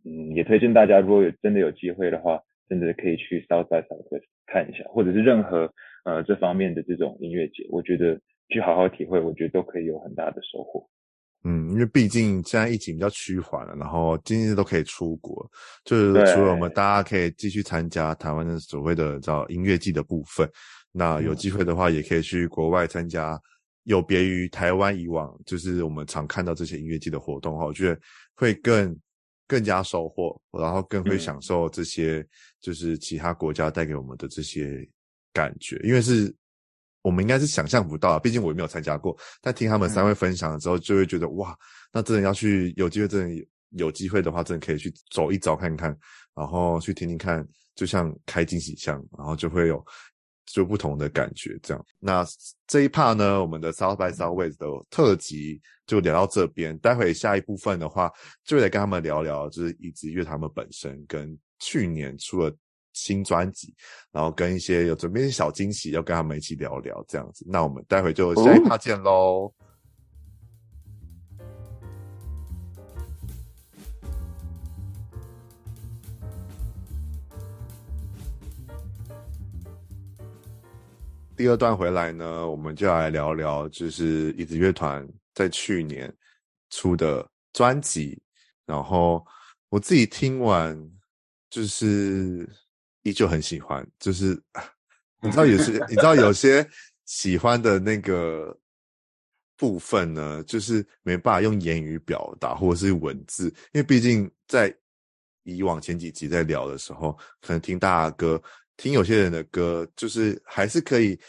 [0.05, 5.71] 嗯，也推荐大家，如果有真的有机会的话，真的可以去 South by Southwest 看一下，或者是任何
[6.05, 10.87] 呃这方面的这种音乐节，我觉得去好好体会，我觉得都可以有很大的收获。
[11.43, 15.45] 嗯，因为毕竟现在疫情比较趋缓了，然后今日都可以出国，
[15.83, 20.49] 就是除了我们大家可以继续参加台湾的所谓的叫音乐季的部分，
[20.91, 23.39] 那有机会的话，也可以去国外参加
[23.83, 27.99] 有别于台湾以往就是我们常看到这些音乐季的活动哈，我觉得
[28.35, 28.97] 会更。
[29.49, 32.23] 更加收获，然后更会享受这些，
[32.61, 34.87] 就是其他国家带给我们的这些
[35.33, 36.31] 感觉，因为是
[37.01, 39.17] 我们应该是想象不到，毕竟我也没有参加过。
[39.41, 41.57] 但听他们三位分享了之后，就会觉得哇，
[41.91, 45.97] 那真的要去，有机会，真的有机会的话，真的可以去走一遭看看，
[46.35, 49.83] 然后去听听看，就像开惊喜箱，然后就会有。
[50.53, 51.85] 就不同的感觉，这样。
[51.99, 52.25] 那
[52.67, 56.77] 这一 part 呢，我们的 South by Southwest 的特辑就聊到这边。
[56.79, 58.11] 待会下一部分的话，
[58.43, 62.51] 就会来跟他们聊聊，就是一直乐他们本身跟去年出了
[62.93, 63.73] 新专辑，
[64.11, 67.45] 然后跟一些有准备一些小惊喜，要跟他们一起聊聊这样子。
[67.47, 69.11] 那我们待会就下一 part 见喽。
[69.11, 69.53] 哦
[81.39, 86.13] 第二段回来呢，我们就来聊聊，就是椅子乐团在去年
[86.69, 88.21] 出的专辑。
[88.65, 89.25] 然后
[89.69, 90.77] 我自己听完，
[91.49, 92.45] 就是
[93.03, 93.89] 依旧很喜欢。
[93.97, 94.37] 就是
[95.23, 96.69] 你知道有些，你知道有些
[97.05, 98.53] 喜欢的那个
[99.55, 104.75] 部分呢，就是没办法用言语表达，或者是文字，因为毕竟在
[105.43, 108.43] 以往前几集在聊的时候，可能听大家歌。
[108.79, 111.19] 听有些人的歌，就是还是可以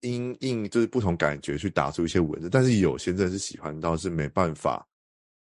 [0.00, 4.88] 因应就是不同感觉去打出一些文字，但是有些人是喜欢到是没办法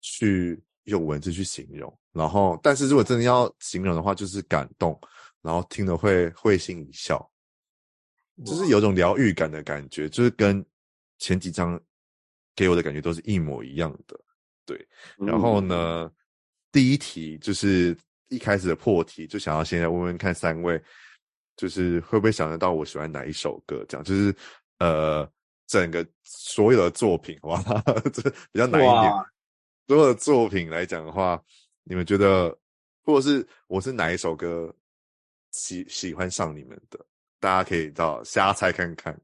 [0.00, 1.94] 去用文字去形容。
[2.12, 4.98] 然后，但是如果真的要形容的话，就是感动，
[5.42, 7.30] 然后听了会会心一笑，
[8.42, 10.64] 就是有种疗愈感的感觉，就是跟
[11.18, 11.78] 前几张
[12.56, 14.18] 给我的感觉都是一模一样的。
[14.64, 14.88] 对，
[15.18, 16.12] 然后呢，嗯、
[16.72, 17.94] 第一题就是
[18.28, 20.82] 一开始的破题，就想要现在问问看三位。
[21.58, 23.84] 就是会不会想得到我喜欢哪一首歌？
[23.88, 24.34] 这样就是
[24.78, 25.28] 呃，
[25.66, 27.60] 整个所有的作品哇，
[28.14, 29.12] 这比较难一点。
[29.88, 31.42] 所有的作品来讲的话，
[31.82, 32.56] 你们觉得，
[33.04, 34.72] 或者是我是哪一首歌
[35.50, 37.04] 喜喜欢上你们的？
[37.40, 39.20] 大家可以到瞎猜看看。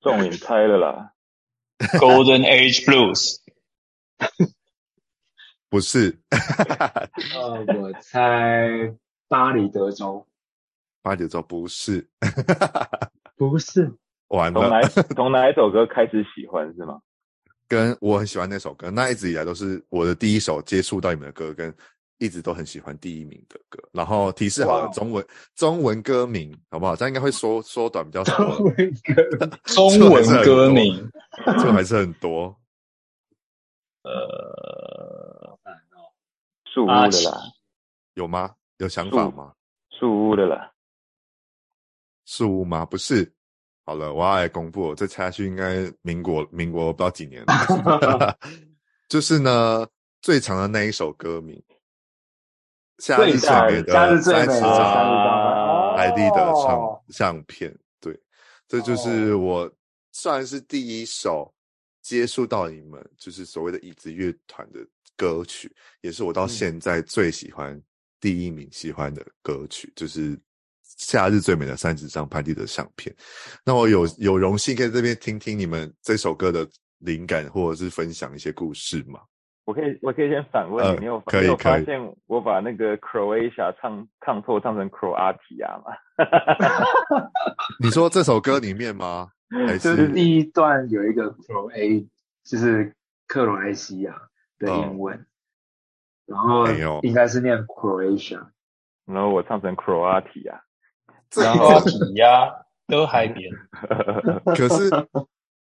[0.00, 1.12] 终于猜了啦，
[2.00, 3.36] Golden Age Blues，
[5.68, 6.18] 不是。
[7.34, 8.94] 呃，我猜
[9.28, 10.26] 巴黎德州。
[11.02, 12.08] 巴黎德州不是，
[13.36, 13.92] 不是，
[14.28, 14.60] 完了。
[14.60, 14.80] 从哪
[15.14, 17.00] 从哪一首歌开始喜欢是吗？
[17.68, 21.74] 跟我很喜欢那首歌，那一直以来都是我的第一首接触到你们的歌，跟
[22.18, 23.82] 一直都很喜欢第一名的歌。
[23.92, 26.94] 然后提示好了，中文中文歌名好不好？
[26.94, 28.36] 这样应该会缩缩短比较少。
[28.36, 31.10] 中文歌，中文歌名，
[31.46, 32.54] 这个 还是很多。
[34.02, 35.58] 呃，
[36.66, 37.40] 树屋的啦，
[38.14, 38.54] 有吗？
[38.78, 39.52] 有想法吗？
[39.90, 40.71] 树屋的啦，
[42.32, 42.86] 树屋吗？
[42.86, 43.30] 不是。
[43.84, 48.38] 好了，我要来公布，这猜下去应该民国民国不知道几年了。
[49.06, 49.86] 就是呢，
[50.22, 51.62] 最长的那一首歌名，
[52.98, 57.76] 夏日最美的三十张拍立得唱相片。
[58.00, 58.18] 对，
[58.66, 59.70] 这就是我
[60.12, 61.52] 算是第一首
[62.00, 64.78] 接触到你们，就是所谓的椅子乐团的
[65.18, 67.78] 歌曲，也是我到现在最喜欢
[68.20, 70.40] 第一名喜欢的歌曲，就是。
[71.02, 73.14] 夏日最美的三十张拍立得相片，
[73.64, 76.66] 那我有有荣幸可以这边听听你们这首歌的
[76.98, 79.20] 灵感，或者是分享一些故事吗？
[79.64, 85.92] 我可以，我可以先反问你，呃、你有可以，你有发现我把那个 Croatia 唱唱错，唱成 Croatia 吗？
[87.82, 89.28] 你说这首歌里面吗？
[89.66, 92.08] 还是就是第一段有一个 Croatia，
[92.44, 92.94] 就是
[93.26, 94.14] 克罗埃西亚
[94.58, 95.16] 的英文，
[96.26, 98.46] 哦、然后应该是念 Croatia，
[99.06, 100.60] 然后我唱成 Croatia。
[101.34, 102.50] 然后抵押
[102.86, 103.50] 都海边，
[104.56, 104.90] 可是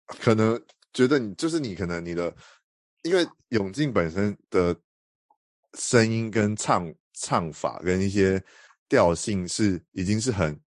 [0.07, 0.61] 可能
[0.93, 2.33] 觉得你就是你，可能你的，
[3.03, 4.75] 因为永进本身的
[5.73, 8.41] 声音跟唱唱法跟一些
[8.89, 10.59] 调性是已经是很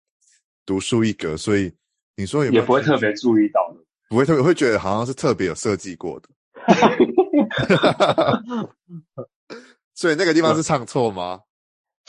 [0.64, 1.72] 独树一格，所以
[2.16, 6.28] 你说有有也不会特别注意到的，不会特别会觉得好像是特别有设计过的，
[9.94, 11.40] 所以那个地方是唱错吗？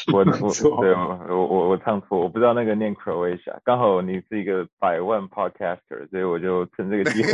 [0.13, 3.59] 我我对我我我唱错，我不知道那个念 Croatia。
[3.65, 7.33] 刚好你是一个百万 podcaster，所以我就趁这个机会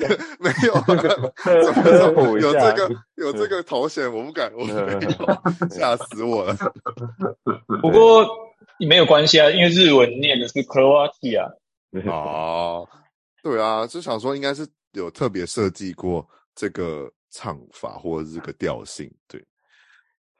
[0.40, 0.74] 没有
[1.44, 6.56] 没有科普一下，有这个有这个头衔，我不敢，我没有吓死我了。
[7.82, 8.26] 不过
[8.78, 11.52] 没有关系啊，因为日文念的是 Croatia。
[12.06, 12.88] 哦，
[13.42, 19.44] 对啊，就想说应该是有特别设计过这个唱法或者这个调性，对。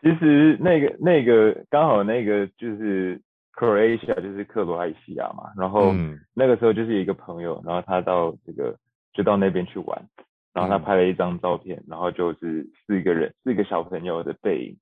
[0.03, 3.21] 其实那个那个刚好那个就是
[3.55, 5.93] Croatia 就是克罗埃西亚嘛，然后
[6.35, 8.77] 那个时候就是一个朋友，然后他到这个
[9.15, 10.07] 就到那边去玩，
[10.53, 14.77] 然后他拍了一张照片，然后就是四个人四个小朋友的背影，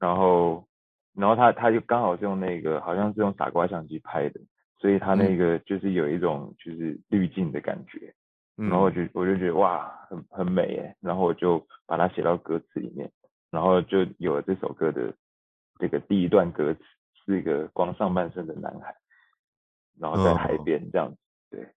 [0.00, 0.66] 然后
[1.14, 4.40] 然后他他就刚好是用那个好像是用傻瓜相机拍的，
[4.80, 8.12] 所以他那个就是有一种就是滤镜的感觉，
[8.56, 13.08] 然后我就我就觉得哇很很美诶，然后我就把它写到歌词里面。
[13.50, 15.14] 然后就有了这首歌的
[15.78, 16.80] 这个第一段歌词，
[17.24, 18.94] 是一个光上半身的男孩，
[19.98, 21.16] 然后在海边这样子，
[21.50, 21.68] 对，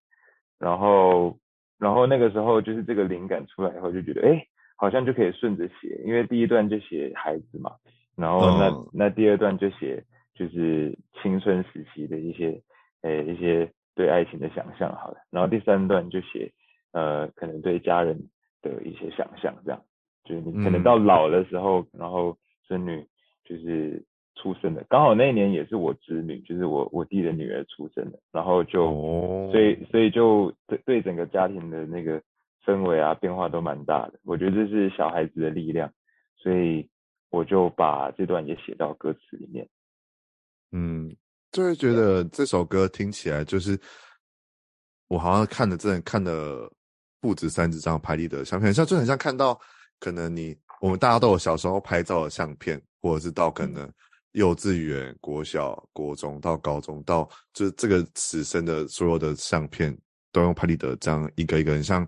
[0.58, 1.38] 然后
[1.78, 7.72] 然后那个时候就是这个灵感出来以后，就觉得哎，好像就可以顺着写，因为第一段就写孩子嘛，
[8.16, 12.62] 然后那那第二段就写就是青春时期的一些
[13.02, 16.52] 呃一些对爱情的想象，好了，然后第三段就写
[16.92, 18.28] 呃可能对家人
[18.62, 19.82] 的一些想象这样。
[20.24, 23.06] 就是你可能到老的时候，嗯、然后孙女
[23.44, 24.02] 就是
[24.36, 32.22] 出生的，刚好那一年也是我侄女，就是我我弟的女儿出生的，然后就，哦、所以所以就对对整个家庭的那个
[32.64, 35.92] 氛围啊变化都蛮大的，我觉得这是小孩子的力量，
[36.36, 36.88] 所以
[37.30, 39.68] 我就把这段也写到歌词里面。
[40.72, 41.14] 嗯，
[41.52, 43.78] 就会觉得这首歌听起来就是
[45.08, 46.68] 我好像看的真的看的
[47.20, 49.60] 不止三十张拍立得相片，像就很像看到。
[50.00, 53.90] 可能你我们大家都有小时候拍照的相片，或者是到可能
[54.32, 59.96] 幼稚园、国小、国中到高中，到就是这个此生的所有的相片，
[60.32, 62.06] 都用拍立得这样一个一个，很像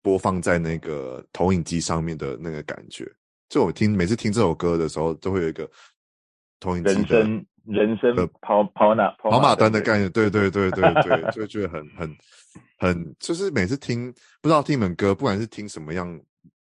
[0.00, 3.10] 播放在那个投影机上面的那个感觉。
[3.48, 5.68] 就我听每次听这首歌的时候，都会有一个
[6.60, 12.16] 投影机人生人生跑跑哪跑马灯的概念，对对对对对，就觉得很很
[12.78, 14.10] 很，就是每次听
[14.40, 16.18] 不知道听你们歌，不管是听什么样。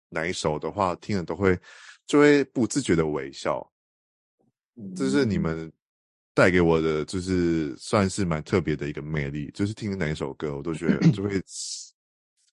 [0.09, 1.57] 哪一首的话，听了都会
[2.05, 3.71] 就会不自觉的微笑，
[4.95, 5.71] 这是你们
[6.33, 9.51] 带给我的，就是算是蛮特别的一个魅力。
[9.51, 11.41] 就是听哪一首歌，我都觉得就会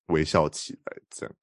[0.09, 1.35] 微笑起来，这样。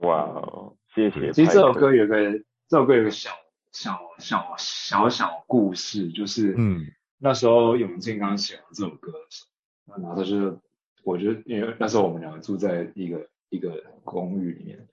[0.00, 1.32] 哇哦，谢谢。
[1.32, 2.32] 其实这首歌有个
[2.68, 3.30] 这首歌有个小
[3.72, 6.84] 小小小小故事，就是嗯，
[7.18, 9.44] 那时候永进刚写完这首歌的时
[9.86, 10.58] 候，然后就是
[11.04, 14.86] 我觉得，因为那时候我们两个住在一个一个公寓里面。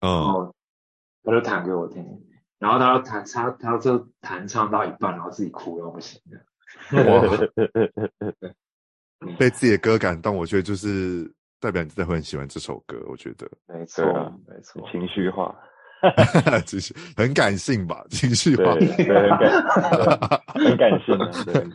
[0.00, 0.54] 然后
[1.24, 2.04] 他就弹给我听，
[2.58, 6.38] 然后他弹他他就弹唱到一半，然后自己哭到不行的。
[7.04, 7.22] 哇！
[9.38, 11.28] 被自己的歌感动，我觉得就是
[11.60, 12.96] 代表你真的会很喜欢这首歌。
[13.08, 14.04] 我觉得没错，
[14.46, 15.54] 没错，情绪化。
[16.64, 21.66] 只是很感性吧，情绪化，对，对，很感，很感性的，对，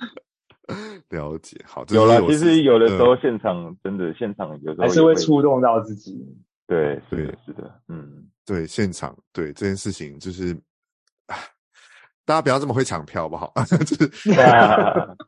[1.19, 1.59] 了解。
[1.65, 6.25] 好，有了，其实有的时候现场、嗯、真的现场有时候还是会触动到自己。
[6.73, 10.53] 对，对，是的，嗯，对，现场对这件事情就是，
[12.25, 13.53] 大家不要这么会抢票，好不好？
[13.85, 14.07] 就是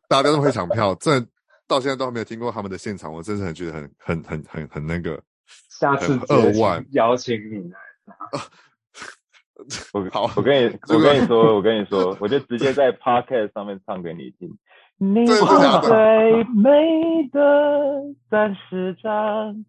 [0.10, 1.28] 大家不要这么会抢票，真的
[1.68, 5.22] 到现在都还没有听过他们的现场，我真的很觉得很很很很很那个。
[5.70, 7.78] 下次二万邀请你来。
[9.94, 14.58] 我好，我跟你，我跟你说，我跟你说，我就直接在 Podcast 上面唱给你听。
[14.98, 19.66] 你是最美的三十张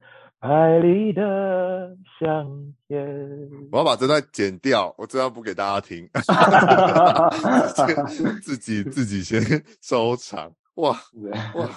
[0.46, 3.04] 拍立得相片。
[3.72, 6.08] 我要把这段剪掉，我这段不给大家听。
[8.40, 9.42] 自己自己先
[9.82, 10.48] 收藏。
[10.74, 10.92] 哇
[11.54, 11.68] 哇，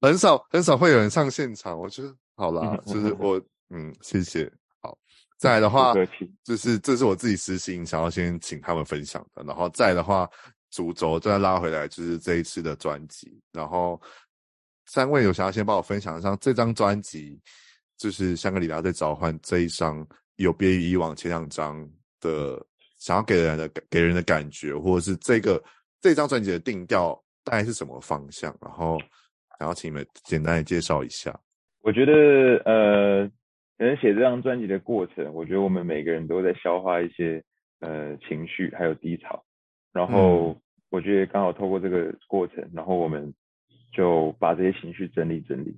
[0.00, 4.48] 很少很少会有人上现场，我觉得好啦，就是我嗯，谢谢。
[5.36, 5.92] 再来的话，
[6.44, 9.42] 就是这是我自己私心想要先请他们分享的。
[9.42, 10.30] 然后再来的话，
[10.70, 13.42] 主轴再拉回来，就是这一次的专辑。
[13.52, 14.00] 然后
[14.86, 17.40] 三位有想要先帮我分享一下这张专辑，
[18.04, 21.88] 就是香格里拉在召唤这一张，有别于以往前两张
[22.20, 22.62] 的
[22.98, 25.62] 想要给人的给人的感觉，或者是这个
[26.02, 28.54] 这张专辑的定调大概是什么方向？
[28.60, 28.98] 然后
[29.58, 31.34] 想要请你们简单的介绍一下。
[31.80, 32.12] 我觉得
[32.66, 33.30] 呃。
[33.76, 37.42] 可能写这张专辑的过程，我觉得我们每个人都在消化一些
[37.80, 39.44] 呃情绪，还有低潮。
[39.92, 40.56] 然后
[40.90, 43.34] 我觉得刚好透过这个过程，然后我们
[43.92, 45.76] 就把这些情绪整理整理。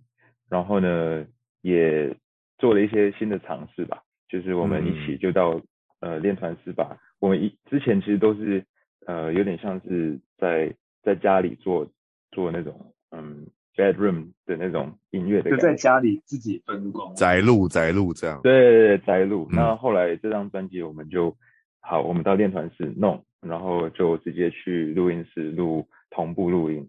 [0.50, 1.24] 然后呢，
[1.66, 2.16] 也
[2.58, 5.60] 做了一些新的尝试吧，就是我们一起就到
[6.00, 6.96] 呃练团室吧。
[7.18, 8.64] 我们一之前其实都是
[9.06, 11.90] 呃有点像是在在家里做
[12.30, 13.46] 做那种嗯。
[13.78, 18.40] bedroom 的那种音乐的，就在家里自己分工，宅录宅录这样。
[18.42, 19.46] 对对对，宅录。
[19.50, 21.36] 那、嗯、后来这张专辑我们就
[21.80, 26.88] 好，我们到练团室弄，然后就直接去录音室录同步录音。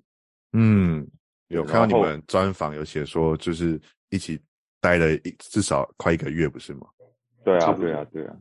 [0.53, 1.05] 嗯，
[1.49, 3.77] 有看到你们专访有写说，就是
[4.09, 4.39] 一起
[4.79, 6.87] 待了一至少快一个月，不是吗？
[7.43, 8.37] 对啊，对啊，对啊，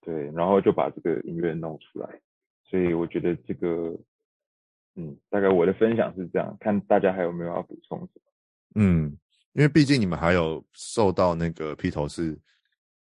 [0.00, 0.30] 对。
[0.32, 2.08] 然后就把这个音乐弄出来，
[2.64, 3.98] 所以我觉得这个。
[4.98, 8.22] 嗯，大概我的分享是这样，看大家还有没有要补充什么？
[8.76, 9.14] 嗯，
[9.52, 12.34] 因为毕竟你们还有受到那个披头士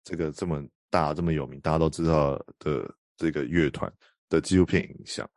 [0.02, 3.91] 这个这么大、这么有名、大家都知道的这个乐团
[4.30, 5.30] 的纪录片影响。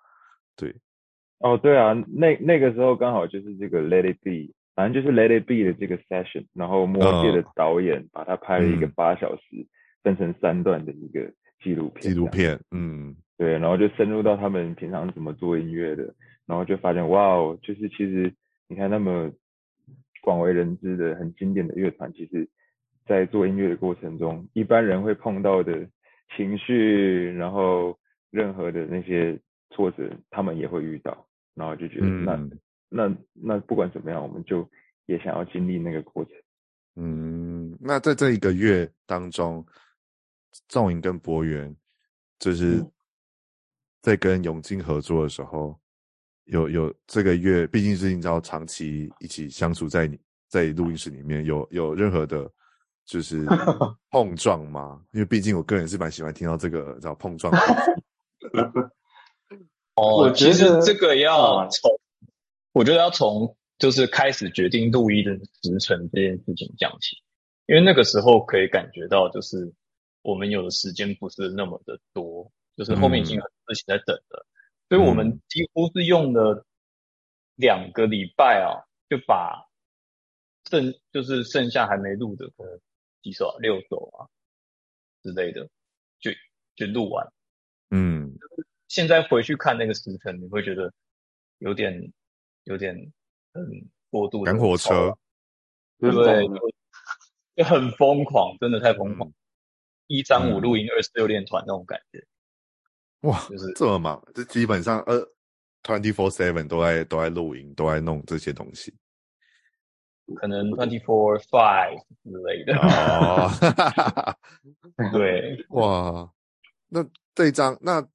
[0.54, 0.72] 对，
[1.38, 9.66] 哦，对啊，那那个时候刚好就是这个 Let It Be，反正就是 Let It Be 的这个 session，然后魔界的导演把它拍了一个八小时
[10.02, 12.02] 分成三段的一个纪录片。
[12.02, 16.14] 纪录片，嗯，对，然后就深入到他们平常怎么做音乐的。
[16.46, 18.30] 然后就发现，哇哦，就是其实
[18.68, 19.32] 你看那么
[20.20, 22.46] 广为人知的很经典的乐团，其实，
[23.06, 25.88] 在做音乐的过程中，一般人会碰到的
[26.36, 27.98] 情绪，然后
[28.30, 29.38] 任何的那些
[29.70, 31.26] 挫折，他们也会遇到。
[31.54, 32.50] 然后就觉得，那、嗯、
[32.88, 34.68] 那那，不管怎么样，我们就
[35.06, 36.32] 也想要经历那个过程。
[36.96, 39.64] 嗯，那在这一个月当中，
[40.68, 41.74] 仲颖跟博源
[42.38, 42.84] 就是
[44.00, 45.78] 在跟永金合作的时候。
[46.48, 52.46] 有有这个月，毕竟是你知道长期一起相处在你在录音室里面，有有任何的，
[53.06, 53.46] 就是
[54.12, 55.02] 碰撞吗？
[55.12, 57.50] 因为毕竟我个人是蛮喜欢听到这个叫碰撞。
[59.96, 61.90] 哦，其实这个要从，
[62.74, 67.16] 我觉得要从就是开始决定录音的时程这件事情讲起，
[67.66, 69.72] 因为那个时候可以感觉到，就是
[70.22, 74.44] 我们有的时间不是那么的多，就是后面已经有事情在等了。
[74.44, 74.50] 嗯
[74.90, 76.66] 所以我们几乎是用了
[77.54, 79.66] 两个礼拜啊，就把
[80.68, 82.78] 剩就是剩下还没录的可能
[83.22, 84.28] 几首啊，六首啊
[85.22, 85.66] 之类的，
[86.20, 86.30] 就
[86.76, 87.26] 就录完。
[87.90, 88.36] 嗯，
[88.86, 90.92] 现在回去看那个时辰，你会觉得
[91.58, 92.12] 有点
[92.64, 92.94] 有点
[93.52, 95.16] 嗯过度赶火车，
[95.98, 96.46] 对不对？
[97.56, 99.34] 就很疯狂，真的太疯狂，嗯、
[100.08, 102.26] 一三五露营，二四六练团那种感觉。
[103.20, 105.24] 哇，就是这么忙，这基本上呃
[105.82, 108.92] ，twenty four seven 都在都在露营，都在弄这些东西，
[110.36, 112.76] 可能 twenty four five 之类的。
[112.76, 113.48] 哦，
[115.12, 116.28] 对，哇，
[116.88, 118.06] 那这张那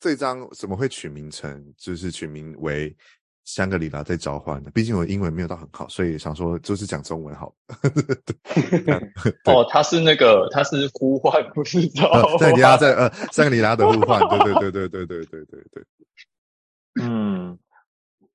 [0.00, 2.96] 这张怎么会取名成，就是取名为？
[3.48, 7.50] 香格里拉在召唤的，毕竟我英文没有到很好，所以想说就是讲中文好。
[9.48, 12.36] 哦，他是那个，他是呼唤，不是召唤。
[12.38, 15.82] 在、呃、家在呃，香格里拉的呼唤，对对对对对对对对对。
[17.00, 17.58] 嗯，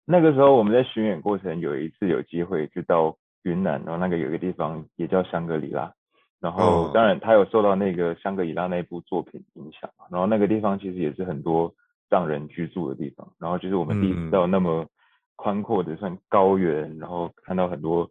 [0.03, 5.93] 那个时候我们在巡演过程有一次有机会就到云南，然后那个有一个地方也叫香格里拉，
[6.41, 11.71] 然后当然他有受到那个香格里拉那部作品影响，然后那个地方其实也是很多
[12.09, 14.87] 藏人居住的地方，然后就是我们第一次到那么
[15.35, 18.09] 宽阔的算高原，然后看到很多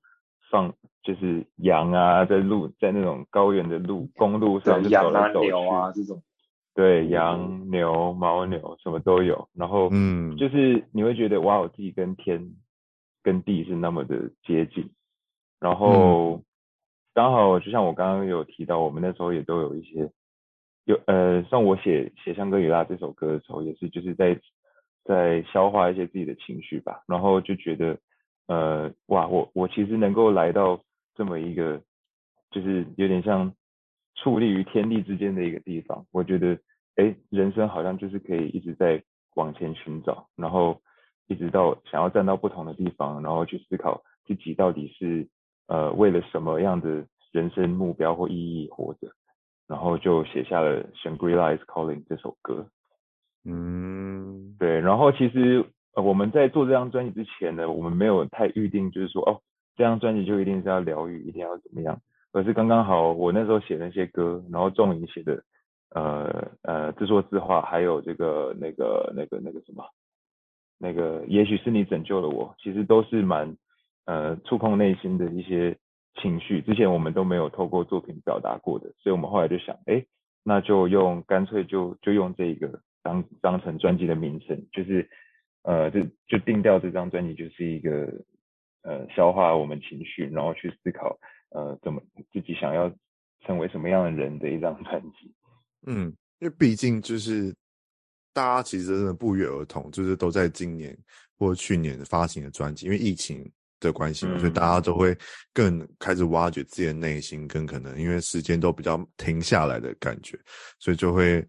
[0.50, 6.22] 放就是羊啊在路在那种高原的路公路上就走来走去，羊啊牛啊这种。
[6.74, 12.54] 对，羊、牛、牦牛什么都有，然后嗯，就是你会觉得哇，我自己跟天、
[13.22, 14.90] 跟地是那么的接近，
[15.60, 16.40] 然后
[17.12, 20.10] 刚好就像我刚刚有提到，我们那时候也都有一些
[20.86, 24.40] 有呃，像我写写香格里拉这首歌的时候，也是就是在
[25.04, 27.98] 在消化一些自己的情绪吧，然后就觉得
[28.46, 30.80] 呃哇，我我其实能够来到
[31.14, 31.80] 这么一个，
[32.50, 33.52] 就是有点像。
[34.14, 36.56] 矗立于天地之间的一个地方，我觉得，
[36.96, 39.02] 哎，人生好像就是可以一直在
[39.34, 40.80] 往前寻找，然后
[41.28, 45.26] 一直到想要站到不同的地方，然后去思考自己到底是
[45.66, 49.10] 呃为了什么样的人生目标或意义活着，
[49.66, 52.68] 然后就写下了《Shangri-La Is Calling》这首歌。
[53.44, 54.80] 嗯，对。
[54.80, 55.64] 然后其实
[55.94, 59.40] 呃我们在做这张专辑之前呢，我们没有太预定，就是说哦，
[59.76, 62.00] 这张专辑就一定是要疗愈，一定要怎么样。
[62.32, 65.42] 而是刚刚好，我那时候写那些歌，然后仲颖写的，
[65.94, 69.84] 呃呃自说自话，还有这个那个那个那个什么，
[70.78, 73.54] 那个也许是你拯救了我，其实都是蛮
[74.06, 75.76] 呃触碰内心的一些
[76.22, 80.02] 情绪，之前我们都没有透过作品表达过的，所以我们后来就想，哎，
[80.42, 85.08] 那就用干脆就就用这个当当成专辑的名称，就是
[85.62, 88.06] 呃就就定掉这张专辑就是一个
[88.82, 91.18] 呃消化我们情绪，然后去思考。
[91.54, 92.00] 呃，怎么
[92.32, 92.90] 自己想要
[93.44, 95.30] 成为什么样的人的一张专辑？
[95.86, 96.06] 嗯，
[96.38, 97.54] 因为毕竟就是
[98.32, 100.96] 大家其实真的不约而同，就是都在今年
[101.36, 105.14] 或去年发行的专辑，因为疫情的关系嘛，嗯、所以大家都会
[105.52, 110.40] 更开始挖掘自己的内心，跟可能因为时间都比较停下来的感觉，
[110.78, 111.46] 所以就会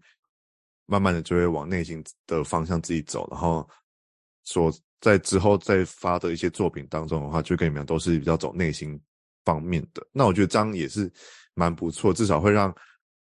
[0.86, 3.68] 慢慢的就会往内心的方向自己走，然后
[4.44, 9.00] 所在之后再发的一些作品当中的话，就跟你们都是比较走内心。
[9.46, 11.12] 方面的，那我觉得这样也是
[11.52, 12.74] 蛮不错，至少会让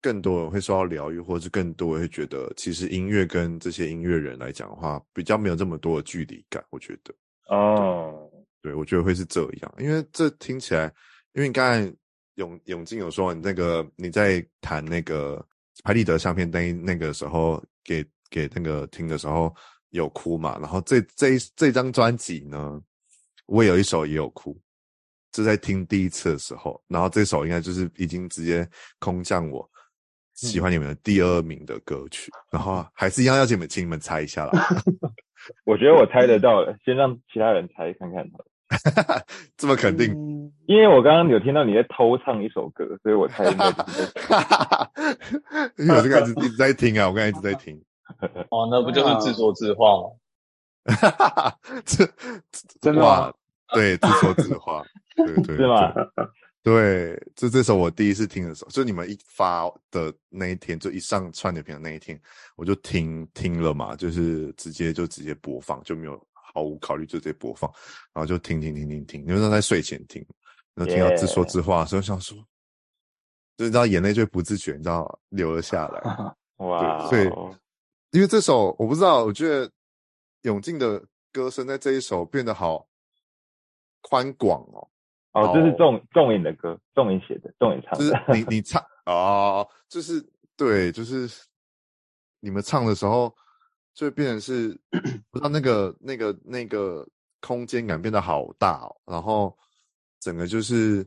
[0.00, 6.64] 更多人会受到疗愈，或者是更多人会觉得，其实音乐跟这些音乐人来讲的话，比较没有这么多的距离感。
[6.70, 7.12] 我觉得，
[7.48, 8.30] 哦，
[8.62, 10.84] 对，我觉得会是这样，因为这听起来，
[11.32, 11.92] 因为你刚才
[12.36, 15.44] 永永进有说，你那个你在弹那个
[15.84, 19.54] 拍立得相片那那个时候，给给那个听的时候
[19.90, 22.80] 有哭嘛，然后这这这张专辑呢，
[23.46, 24.58] 我也有一首也有哭。
[25.32, 28.66] 就在听第一次的时候，然后这首应该就是已经直接
[28.98, 29.68] 空降我
[30.32, 34.66] 喜欢你们的第二名的歌曲，嗯、然后还是一样要请你们，请你们猜一下啦。
[35.66, 38.46] 我觉得我猜得到了， 先让其他人猜看看好了。
[39.56, 40.12] 这么肯定？
[40.66, 44.12] 因为我刚刚有听到你在偷唱一首歌，所以我猜应该就是。
[45.82, 47.80] 因为我这个一直一直在听啊，我刚才一直在听。
[48.50, 50.10] 哦，那不就是自说自话吗？
[51.84, 52.06] 这
[52.80, 53.32] 真的吗？
[53.74, 54.84] 对，自说自话。
[55.16, 55.92] 对对对，是吗？
[56.62, 62.20] 对，就这首我第一次听的时候，就你们一发的那一天，就一上串流平台那一天，
[62.56, 66.25] 我就听听了嘛，就是直接就直接播放，就没有
[66.56, 67.70] 毫无考虑就直接播放，
[68.14, 70.24] 然后就听听听听听，因为都在睡前听，
[70.74, 72.34] 然后听到自说自话的时候，想说，
[73.58, 76.02] 就你知道眼泪就不自觉，你知道流了下来。
[76.64, 77.56] 哇，对，所以
[78.12, 79.70] 因为这首我不知道，我觉得
[80.44, 82.88] 永进的歌声在这一首变得好
[84.00, 84.88] 宽广哦。
[85.32, 87.98] 哦，这是仲仲颖的歌，仲颖写的，仲颖唱的。
[87.98, 90.26] 就是你你 唱哦，就是
[90.56, 91.28] 对，就是
[92.40, 93.36] 你们唱的时候，
[93.96, 94.78] 就会变成是，
[95.30, 97.04] 不知道那个那个那个
[97.40, 99.56] 空间感变得好大哦，然后
[100.20, 101.04] 整个就是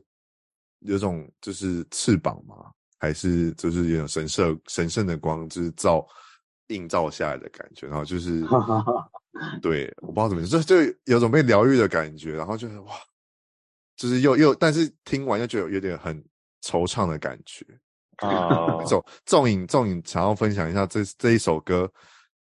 [0.80, 6.06] 有种就是翅膀嘛，还是就是有种神圣神圣的光，就是照
[6.66, 8.44] 映照下来的感觉，然后就是
[9.62, 12.92] 对，我不知道怎么，就就有种被疗愈的感觉，然后就是哇。
[13.96, 16.18] 就是又又，但是听完又觉得有点很
[16.62, 17.66] 惆怅的感觉
[18.16, 18.48] 啊。
[18.80, 21.92] 那种仲颖仲颖想要分享一下这这一首歌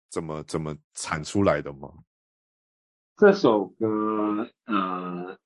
[0.09, 1.93] 怎么怎么产出来的吗？
[3.17, 5.39] 这首歌，呃，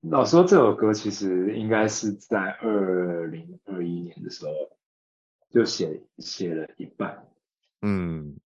[0.00, 4.52] 老实说，这首歌其实应该是在二零二一年的时候
[5.50, 7.28] 就写写了一半，
[7.80, 8.38] 嗯，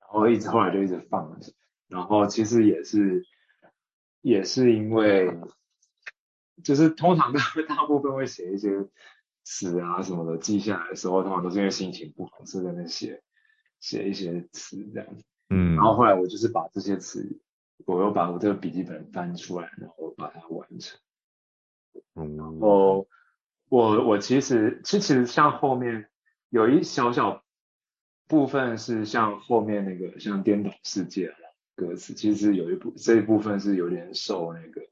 [0.00, 1.52] 然后一直后来就一直放着，
[1.88, 3.24] 然后其实也是
[4.20, 5.36] 也是因为。
[6.64, 8.68] 就是通常大 大部分会写一些
[9.44, 13.22] 词啊什么的记下来的时候，通常都是因为心情不好，是在那写
[13.80, 15.24] 写一些词这样子。
[15.50, 17.40] 嗯，然后后来我就是把这些词，
[17.86, 20.98] 我又把我这个笔记本翻出来，然后把它完成。
[22.14, 23.08] 嗯，然后
[23.68, 26.08] 我我其实其实像后面
[26.50, 27.42] 有一小小
[28.26, 31.34] 部分是像后面那个像颠倒世界
[31.74, 34.82] 歌词，其实有一部这一部分是有点受那个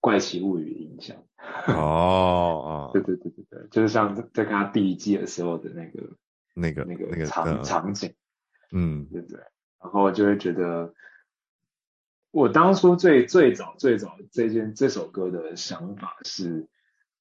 [0.00, 1.16] 怪奇物语影响。
[1.68, 6.16] 哦哦，对对对对对，就是像在看他第一季的时候的那个
[6.56, 8.14] 那个那个那个场、呃、场景，
[8.72, 9.38] 嗯，对不对。
[9.80, 10.92] 然后就会觉得，
[12.30, 16.68] 我当初最最早最早这件这首歌的想法是。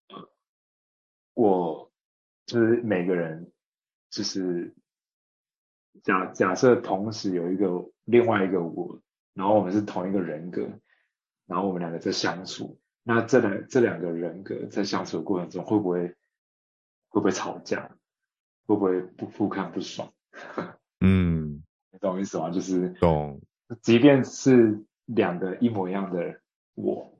[0.09, 0.29] 呃
[1.37, 1.91] 我
[2.45, 3.51] 就是每个人，
[4.09, 4.73] 就是
[6.01, 9.01] 假假设同时有一个另外一个我，
[9.33, 10.61] 然后我们是同一个人格，
[11.45, 16.07] 然后我们两个在相处，那这两这两个人格在相处的过程中会不会
[17.09, 17.97] 会不会吵架？
[18.65, 20.11] 会不会不互看不爽？
[21.01, 22.49] 嗯，你懂我意思吗？
[22.49, 23.41] 就是懂，
[23.81, 26.39] 即便是两个一模一样的
[26.73, 27.11] 我。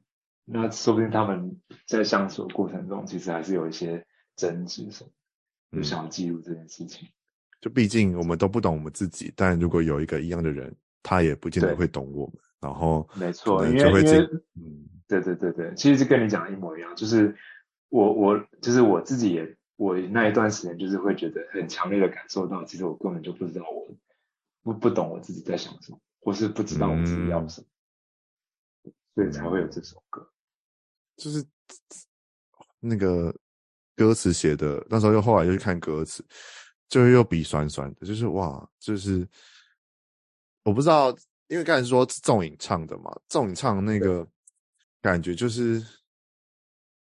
[0.48, 5.10] 那说不定他们在相处的过程中，其实还是有一些争执什么，
[5.78, 7.10] 就想要记录这件事情。
[7.62, 12.36] 就毕竟我们都不懂我们自己，但如果有一个一样的人，他也不见得会懂我们。
[12.62, 14.02] 然后，没错，因为因为，
[14.56, 16.96] 嗯，对对对对，其实是跟你讲的一模一样。
[16.96, 17.36] 就是
[17.90, 23.94] 我我就是我自己也，我那一段时间就是会觉得很强烈的感受到，其实我根本就不知道我
[24.64, 27.68] 不不懂我自己在想什么，或是不知道我自己要什么，
[28.86, 30.32] 嗯、所以才会有这首歌。
[31.18, 31.46] 就是
[32.80, 33.36] 那个
[33.96, 36.26] 歌词写的，那时候又后来又去看歌词，
[36.90, 38.06] 就又鼻酸酸的。
[38.06, 39.28] 就是哇，就是
[40.64, 41.10] 我不知道，
[41.48, 44.28] 因为刚才是说仲颖唱的嘛，仲颖唱那个
[45.02, 45.82] 感觉就是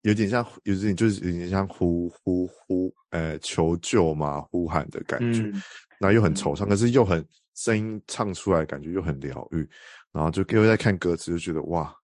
[0.05, 5.63] 有点像，有点就是有点像呼呼呼，呃，求救嘛，呼喊的感觉，嗯、
[5.99, 7.23] 然后又很惆怅，可是又很
[7.55, 9.69] 声音唱出来，感觉又很疗愈。
[10.13, 11.95] 然后就又在看歌词，就觉得哇，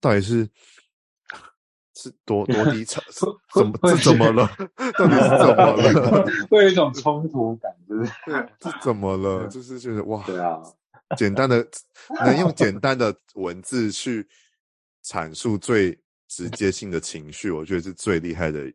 [0.00, 0.46] 到底是。
[1.96, 3.02] 是多多低沉，
[3.52, 4.46] 怎么这怎么了？
[4.96, 6.24] 到底是怎么了？
[6.48, 8.10] 会有一种冲突感，就是
[8.58, 9.46] 这怎么了？
[9.48, 10.62] 就是觉得哇，对啊，
[11.18, 11.68] 简单的
[12.24, 14.26] 能用简单的文字去
[15.04, 15.98] 阐述最
[16.30, 18.72] 直接性的情绪，我觉得是最厉害的，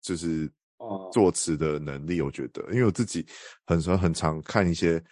[0.00, 0.50] 就是
[1.12, 2.22] 作词的能力。
[2.22, 3.26] 我觉得，因为我自己
[3.66, 5.02] 很常很常看一些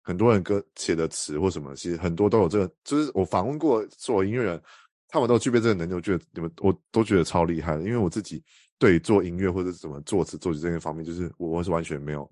[0.00, 4.62] 很多人歌写的词或什么，其实很多都有这个，就是我访问过所有音乐人。
[5.06, 7.82] 他们都具备这个能力，我觉得你们我都觉得超厉害的。
[7.82, 8.42] 因为我自己
[8.80, 12.28] 对做音乐或者怎么作词作曲这些方面，就是我是完全没有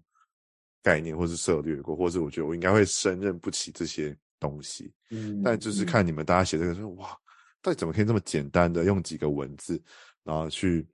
[0.82, 4.92] 概念，或是涉略过，或是我觉得我应该会胜任不起这些东西。
[5.11, 7.16] 嗯，但就是看你们大家写这个说，说哇，
[7.62, 9.80] 到底怎么可以这么简单的用几个文字，
[10.24, 10.86] 然后去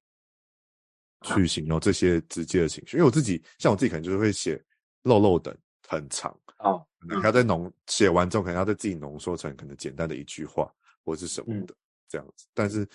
[1.22, 2.96] 去形容这些直接的情绪？
[2.96, 4.62] 因为我自己像我自己可能就是会写
[5.02, 5.56] 漏漏等
[5.88, 10.72] 很长哦，可能还要再浓写完之后，可能要再自己浓缩成可能简单的一句话。
[11.04, 11.74] 或是什么的
[12.06, 12.86] 这样子，嗯、但是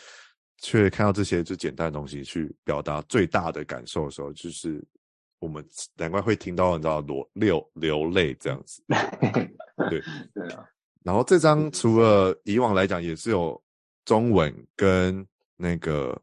[0.60, 4.86] 却看到这些就简单的东西去表达最大的感受的时候，就是
[5.40, 8.84] 我们难怪会听到你知道流流流泪这样子。
[9.90, 10.00] 对
[10.32, 10.64] 对啊。
[11.04, 13.62] 然后这张除了以往来讲也是有
[14.06, 15.26] 中文跟
[15.58, 16.20] 那个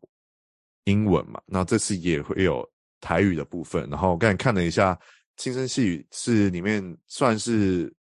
[0.84, 2.68] 英文嘛，那这次也会有
[3.00, 3.88] 台语的部分。
[3.90, 4.94] 然后我刚才看了一下，
[5.36, 7.92] 《轻声细语》是里面算是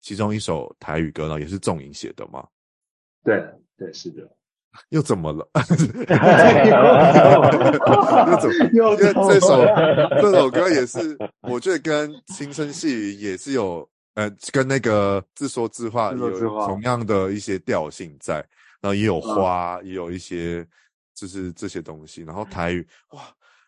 [0.00, 2.46] 其中一首台语歌，然后也是仲颖写的嘛。
[3.24, 3.42] 对
[3.78, 4.22] 对是的，
[4.90, 5.48] 又怎么了？
[8.28, 8.54] 又怎么？
[8.74, 9.64] 因为这首
[10.20, 18.36] 这首歌也是，我觉得跟轻声细语也是有，呃，跟那个自说自话有同样的一些调性在，
[18.80, 20.66] 然后也有花，也有一些
[21.14, 22.22] 就是这些东西。
[22.22, 23.22] 然后台语，哇，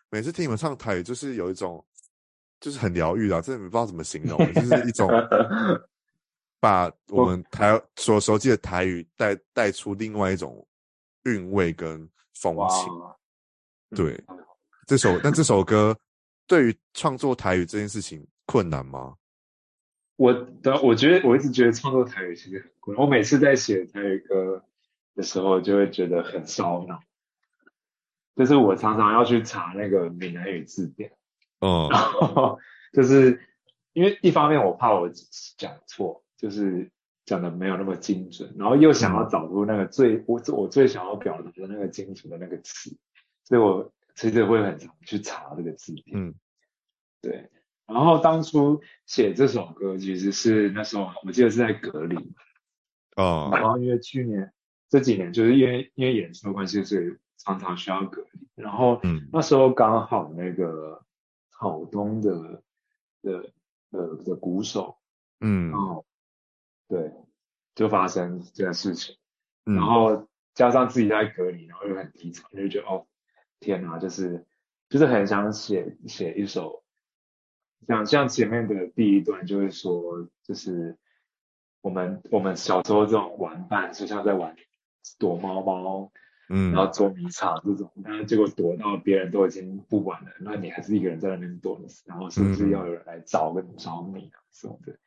[0.09, 1.85] 每次听你们唱台语，就是有一种，
[2.59, 5.09] 就是很疗愈啊，真的不知道怎么形容，就是一种。
[6.59, 10.67] 把我们台所熟悉的台语带带出另外一种
[11.25, 11.99] 韵味跟
[12.33, 13.95] 风情。
[13.95, 14.19] 对，
[14.87, 15.95] 这首但这首歌
[16.47, 19.13] 对于创作台语这件事情困难吗？
[20.17, 23.05] 我的我觉得我一直觉得创作台语其实很困难。
[23.05, 24.65] 我每次在写台语歌
[25.15, 26.99] 的时候，就会觉得很烧脑。
[28.35, 31.13] 就是我常常要去查那个闽南语字典，
[31.61, 32.59] 嗯， 然后
[32.91, 33.41] 就是
[33.93, 35.09] 因为一方面我怕我
[35.57, 36.23] 讲错。
[36.37, 36.91] 就是
[37.25, 42.95] 讲的没有那么精准，然后又想要找出那个最我我最想要表达的那个精准的那个词，
[43.43, 46.15] 所以我其实会很常去查这个字典。
[46.15, 46.35] 嗯，
[47.23, 47.49] 对。
[47.87, 52.15] 然后当初写这首歌，其实是那时候我记得是在隔离。
[53.15, 53.49] 哦。
[53.51, 54.53] 然后因为去年
[54.89, 58.47] 这几年就是因为因为演出的关系，所以常常需要隔离。
[58.55, 61.03] 然后那时候刚好那个
[61.49, 62.61] 草东的
[63.23, 63.51] 的
[63.89, 64.97] 的的鼓手，
[65.39, 66.05] 嗯，然后。
[66.89, 67.11] 对，
[67.75, 69.17] 就发生这件事情，
[69.65, 73.05] 嗯、然后加上自己在隔离，然后又很低潮，就觉得哦，
[73.59, 74.45] 天哪，就是
[74.87, 76.85] 就是很想写写一首，
[77.85, 80.97] 像像前面的第一段就会说，就是
[81.81, 84.55] 我们我们小时候这种玩伴，就像在玩
[85.19, 86.11] 躲猫猫，
[86.49, 94.97] 嗯，然后捉迷藏这种，但是结果躲到别人都已经不管了，那你还是一个人在那边躲，然后是不是要有人来找跟找你啊什么的，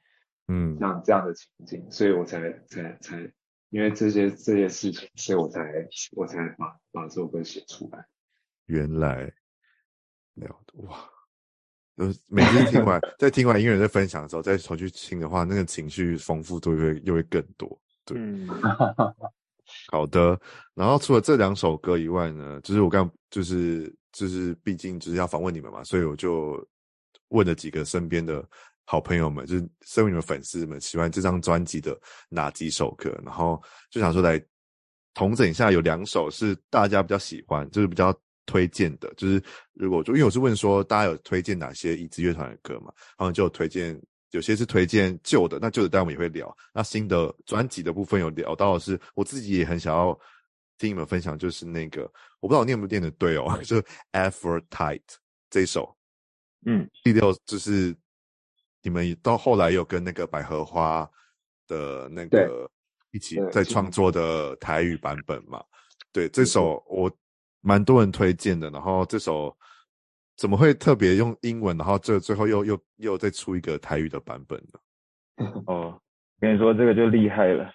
[0.49, 3.33] 嗯，像这样的情景，所以我才才才
[3.71, 8.07] 因为这些这些事情，所以我才我才把把这首歌写出来。
[8.67, 9.33] 原来。
[10.73, 11.10] 哇！
[12.01, 17.79] 呃，每次听完，在听完音乐人在分享的时候，再重去听的话，那个情绪丰富度又会又会更多。
[18.07, 18.49] 对，嗯、
[19.91, 20.41] 好的。
[20.75, 26.67] 然后除了这两首歌以外呢，就是我刚就是就是，毕竟就是要访问你们嘛，所以我就
[27.29, 28.43] 问了几个身边的
[28.87, 31.95] 好朋友们，就是身为你们粉丝们，喜欢这张专辑的
[32.31, 34.43] 哪几首歌，然后就想说来
[35.13, 38.11] 统整一下，有两首是大家比较喜欢，就是比较。
[38.51, 39.41] 推荐的，就是
[39.75, 43.97] 如果就因为我是问说大家有推荐哪些椅子乐团的歌嘛，他们就有推荐，
[44.33, 46.53] 有些是推荐旧的，那旧的当然我们也会聊。
[46.75, 50.19] 那新的专辑的部分有聊到的是，我自己也很想要
[50.79, 52.03] 听你们分享，就是那个
[52.41, 55.01] 我不知道我念不念的对哦， 就是 Aphrodite
[55.49, 55.97] 这一首，
[56.67, 57.95] 嗯，第六就是
[58.83, 61.09] 你们到后来有跟那个百合花
[61.69, 62.69] 的那个
[63.13, 65.63] 一起在创作的台语版本嘛？
[66.11, 67.09] 对，这首我。
[67.61, 69.57] 蛮多人推荐的，然后这首
[70.37, 71.77] 怎么会特别用英文？
[71.77, 75.63] 然后这最后又又又再出一个台语的版本呢？
[75.67, 76.01] 哦，
[76.41, 77.71] 跟你说这个就厉害了，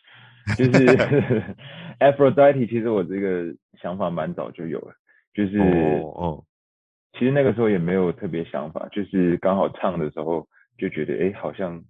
[0.58, 0.86] 就是
[2.00, 2.68] Aphrodite。
[2.68, 4.94] 其实我这个想法蛮早就有了，
[5.34, 5.66] 就是哦，
[6.16, 6.46] 哦，
[7.14, 11.84] 其实那个时候也没有特别想法，就是刚好唱的时候就觉得，哎，好像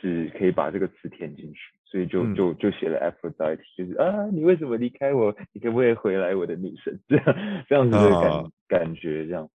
[0.00, 1.58] 是可以把这个词填进去。
[1.84, 5.34] 所以就就就写了 Aphrodite，就是啊，你为什么离开我？
[5.52, 6.98] 你可不可以回来，我的女神？
[7.08, 7.24] 这样
[7.68, 8.50] 这样子的感、uh.
[8.66, 9.48] 感觉这样。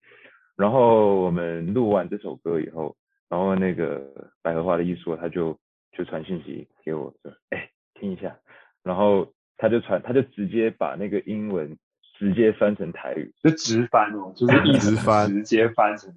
[0.56, 2.96] 然后我们录完这首歌以后，
[3.30, 5.58] 然后那个百合花的一说，他就
[5.92, 8.38] 就传信息给我说，哎，听一下。
[8.84, 11.78] 然后他就传，他就直接把那个英文
[12.18, 16.14] 直接翻成台语，就直翻哦，就是 一直翻，直接翻成。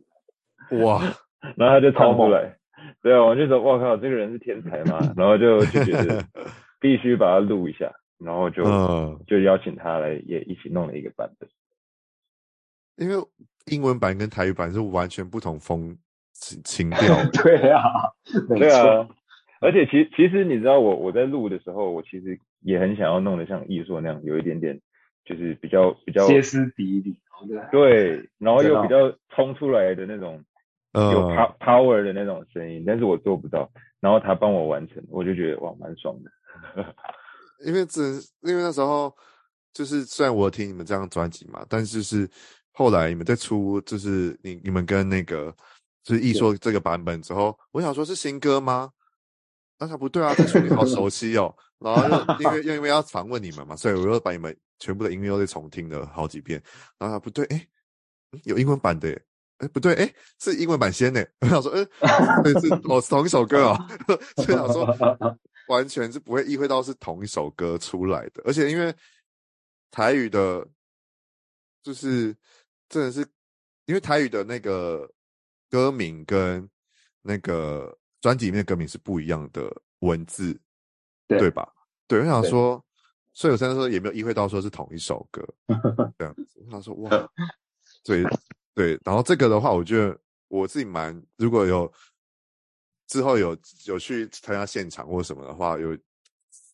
[0.82, 1.00] 哇！
[1.56, 2.56] 然后他就唱出来。
[3.02, 6.24] 对啊，我就说，我靠，这个人是天才嘛，然后就就觉得
[6.80, 11.48] 必须把他录一下，然后就、嗯、就邀请他来也一起弄了一个版本。
[12.96, 13.16] 因为
[13.66, 15.96] 英文版跟台语版是完全不同风
[16.32, 17.00] 情 调。
[17.42, 17.82] 对啊，
[18.48, 19.08] 对啊，
[19.60, 24.80] 而且其其实你知道我我在录的时候，我其实也很想要弄得像艺术那样，有一点点
[25.24, 27.16] 就是比较比较歇斯底里，
[27.70, 30.44] 对，然后又比较冲出来的那种。
[30.94, 33.70] 有 power 的那种声音，但是我做不到，
[34.00, 36.30] 然后他帮我完成，我就觉得哇，蛮爽的。
[37.64, 39.14] 因为只，因为那时候
[39.72, 42.28] 就是虽然我有听你们这张专辑嘛，但是是
[42.72, 45.54] 后来你们在出，就是你你们跟那个
[46.02, 48.90] 就是一说这个版本之后，我想说是新歌吗？
[49.78, 51.54] 那他不对啊，这旋律好熟悉哦。
[51.78, 56.62] 然后又因为又因为要访问你们嘛，所以我又把你们全部的音乐又再重听了好几遍。
[56.98, 57.66] 然后他不对，诶，
[58.44, 59.22] 有英文版的耶。
[59.62, 61.24] 哎，不对，哎，是英文版先呢。
[61.40, 63.88] 我想说，嗯，是 哦，是同一首歌哦。
[64.42, 65.38] 所以想说，
[65.68, 68.42] 完全是不会意会到是同一首歌出来的。
[68.44, 68.92] 而且因为
[69.92, 70.66] 台语的，
[71.80, 72.36] 就是
[72.88, 73.20] 真的是
[73.86, 75.08] 因为台语的那个
[75.70, 76.68] 歌名跟
[77.22, 80.60] 那个专辑里面的歌名是不一样的文字，
[81.28, 81.72] 对，对吧？
[82.08, 82.84] 对，我想说，
[83.32, 85.46] 所以我现在说也没有意会到说是同一首歌
[86.18, 86.48] 这样子。
[86.66, 87.10] 我想说，哇，
[88.02, 88.24] 对。
[88.74, 90.18] 对，然后这个的话，我觉得
[90.48, 91.92] 我自己蛮，如果有
[93.06, 95.96] 之后有有去参加现场或什么的话，有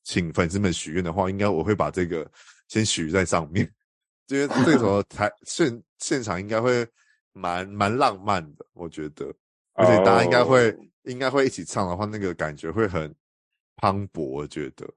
[0.05, 2.31] 请粉丝们许愿的话，应该我会把这个
[2.69, 3.69] 先许在上面，
[4.29, 6.87] 因为这个时候台现现场应该会
[7.33, 9.35] 蛮蛮浪漫的，我觉得，
[9.75, 10.85] 而且大家应该会、oh.
[11.03, 13.13] 应该会一起唱的话，那个感觉会很
[13.75, 14.89] 磅礴，我觉得，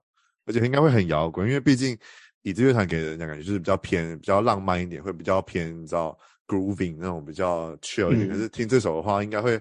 [0.45, 1.97] 而且应该会很摇滚，因为毕竟
[2.43, 6.16] 椅子乐团给人家感觉就是比较偏比较浪漫一点，会比较偏你知道。
[6.52, 9.58] Grooving 那种比较 chill 一点，可是听这首的话，应该会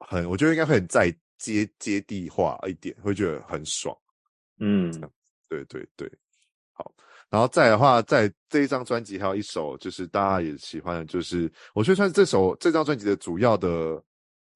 [0.00, 3.96] 很，我觉得应该会很在接接地化一点，会觉得很爽。
[4.58, 4.90] 嗯，
[5.48, 6.10] 对对对，
[6.72, 6.92] 好，
[7.30, 14.02] 然后再的话，在这一张专辑还有一首，就是大家也喜欢的，就是我觉得算是这首这张专辑的主要的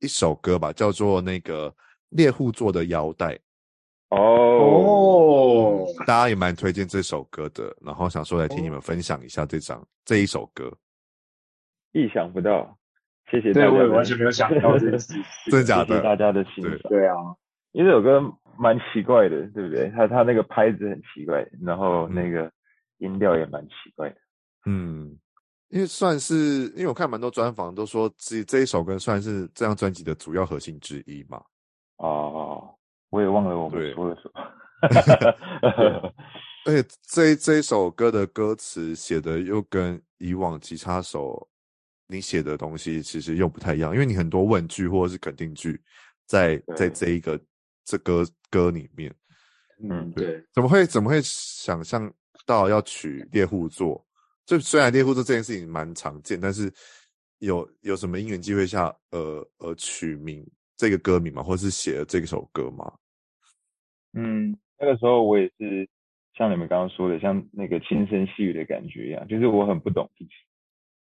[0.01, 1.73] 一首歌吧，叫做那个
[2.09, 3.39] 猎户座的腰带。
[4.09, 10.77] 哦，大家也蛮推荐这首歌的，然后想说来听你们分享一下这张这一首歌。
[11.93, 12.77] 意想不到，
[13.31, 13.71] 谢谢大家。
[13.71, 15.87] 对，我也完全没有想到这个事情， 真的假的？
[15.87, 16.79] 谢谢大家的欣赏。
[16.89, 17.15] 对啊，
[17.73, 18.21] 因为这首歌
[18.59, 19.91] 蛮奇怪的，对不对？
[19.91, 22.51] 他他那个拍子很奇怪，然后那个
[22.99, 24.17] 音调也蛮奇怪的。
[24.67, 25.19] 嗯，
[25.69, 26.35] 因为算是，
[26.77, 31.43] 因为我看蛮多专访都说，这这一首歌算是这张专辑的主要核心之一嘛。
[31.97, 32.75] 哦，
[33.11, 34.43] 我也忘了我们说了什么。
[36.65, 41.49] 而且这这一首歌的歌词写的又跟以往其他首
[42.07, 45.81] 你写的东西其实又不太一样，因为你很多问句或者是肯定句
[46.27, 47.41] 在在这一个
[47.85, 49.15] 这歌歌里面。
[49.83, 50.45] 嗯，对。
[50.53, 52.13] 怎么会怎么会想象
[52.47, 54.05] 到要取猎户座？
[54.45, 56.73] 就虽然猎户座这件事情蛮常见，但是
[57.39, 60.47] 有有什么因缘机会下，呃呃取名
[60.77, 62.93] 这个歌名嘛，或是写了这首歌吗？
[64.15, 65.89] 嗯，那个时候我也是
[66.37, 70.31] 像你们刚刚说的，像那个轻声细语的感觉一样，就是我很不懂自己，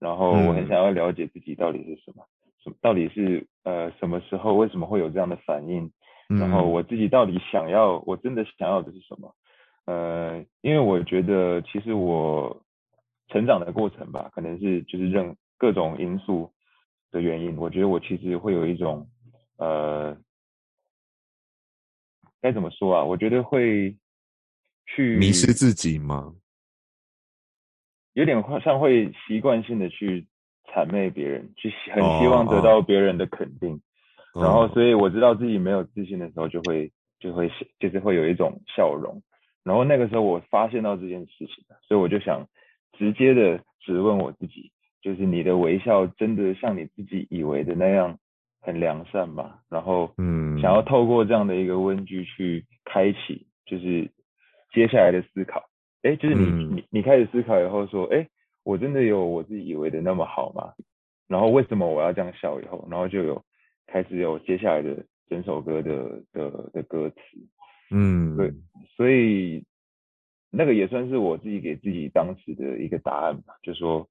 [0.01, 2.25] 然后我很想要了解自己到底是什么，
[2.63, 5.89] 什么到底是呃什么时候为什么会有这样的反应，
[6.27, 9.33] 然后我自己到底想要我真的想要的是什么？
[9.85, 12.63] 呃，因为我觉得其实我
[13.29, 16.51] 成长的过程吧，可能是就是任各种因素
[17.11, 19.07] 的原因，我觉得我其实会有一种
[19.57, 20.17] 呃。
[22.43, 23.03] 该怎么说啊？
[23.03, 23.95] 我觉得会
[24.87, 26.33] 去迷失自己吗？
[28.13, 30.25] 有点像会习惯性的去
[30.73, 33.79] 谄媚别人，去很希望得到别人的肯定。
[34.33, 34.43] Oh, oh.
[34.43, 39.21] 然后，所以我知道自己没有自信的时候，就会就会就是会有一种笑容。
[39.63, 42.47] 然后那个时候，我发现到这件事情，所以我就想
[42.97, 48.17] 直接的质问我自己：就是你的微笑真的像你自己以为的那样？
[48.63, 54.07] 很良善吗，然后嗯，想要透过这样的一个问句去开启，就是
[54.71, 55.63] 接下来的思考。
[56.03, 58.27] 哎，就是你、嗯、你你开始思考以后说，哎，
[58.63, 60.73] 我真的有我自己以为的那么好吗？
[61.27, 62.59] 然后为什么我要这样笑？
[62.59, 63.43] 以后，然后就有
[63.87, 67.17] 开始有接下来的整首歌的的的歌词。
[67.91, 68.51] 嗯，对，
[68.95, 69.63] 所以
[70.49, 74.07] 那个也算是我自己给自己当时的一个答案吧，就说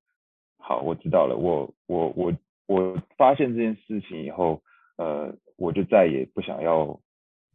[0.58, 2.32] 好，我知道了，我我我。
[2.70, 4.62] 我发现这件事情以后，
[4.96, 7.00] 呃，我就再也不想要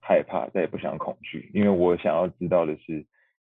[0.01, 3.05] 害怕，再也不想恐惧，因为我想要知道的是，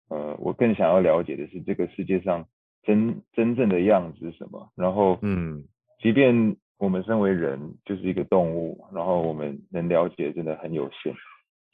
[0.09, 2.45] 呃，我更想要了解的是这个世界上
[2.83, 4.71] 真真正的样子是什么。
[4.75, 5.63] 然后，嗯，
[6.01, 11.13] 即便我们身为人就是一个动物，然后我们能了解真的很有限，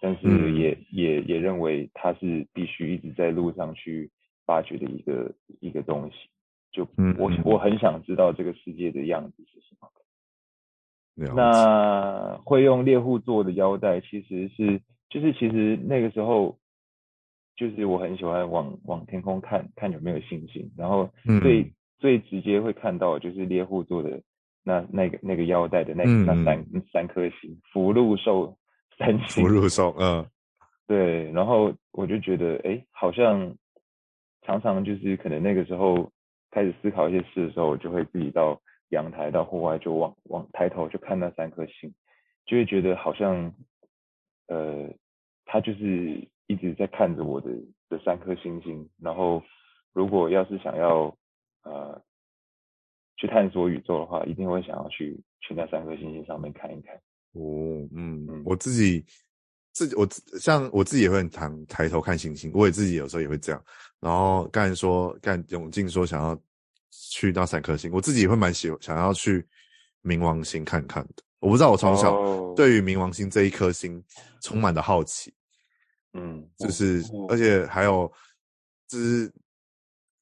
[0.01, 4.09] 但是也、嗯、也也认为它是必须一直在路上去
[4.45, 6.15] 发掘的一个一个东西。
[6.71, 6.85] 就
[7.17, 9.89] 我我很想知道这个世界的样子是什么。
[11.33, 16.57] 那会用猎户座的腰带，其实是就是其实那个时候，
[17.55, 21.09] 就是我很喜欢往往天空看看有没有星星，然后
[21.41, 24.21] 最、嗯、最直接会看到就是猎户座的
[24.63, 28.57] 那那个那个腰带的那那三三颗星，福禄寿
[28.97, 29.43] 三星。
[29.43, 30.25] 福禄寿，嗯，
[30.87, 33.55] 对，然后我就觉得，哎，好像
[34.41, 36.11] 常常就是可能那个时候。
[36.51, 41.93] 开始思考一些事的时候，我就会自己到阳台、到户外，就往往抬头就看那三颗星，
[42.45, 43.53] 就会觉得好像，
[44.47, 44.89] 呃，
[45.45, 47.49] 他就是一直在看着我的
[47.89, 48.89] 的三颗星星。
[48.99, 49.41] 然后，
[49.93, 51.15] 如果要是想要
[51.63, 52.01] 呃
[53.17, 56.95] 去探索宇宙的话，一定会想要去去那三颗星星上面看一看。
[57.33, 59.05] 哦，嗯嗯，我自己
[59.71, 60.07] 自己我
[60.39, 63.63] 像我自己也会很常抬头看星星，我也自己有时候也会这样。
[63.99, 66.37] 然后刚才说，刚才永进说想要。
[67.11, 69.45] 去那三颗星，我自己也会蛮喜欢，想要去
[70.01, 71.23] 冥王星看看的。
[71.45, 72.11] 我不知道，我从小
[72.55, 74.03] 对于冥王星这一颗星
[74.41, 75.31] 充满了好奇。
[76.13, 78.11] 嗯，就是，而且还有，
[78.87, 79.31] 就是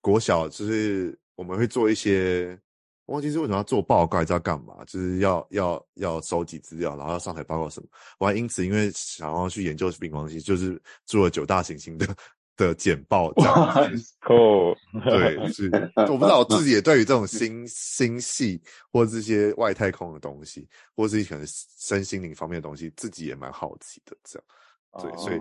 [0.01, 2.59] 国小，就是我们会做一些，
[3.05, 7.87] 我忘记是为什么要做报告，还是要干嘛，就是要要要收集资料，然后要上台报告什么。
[8.19, 12.05] 我还因此因为想要去研究冥王星，就是做了九大行星的。
[12.55, 13.89] 的简报这样
[15.03, 15.69] 对，是，
[16.09, 25.39] 我不知道我自己也对于这种星星系或这些外太空的东西，或是可能身心灵方面的东西，自己也蛮好奇的，这样，对，所以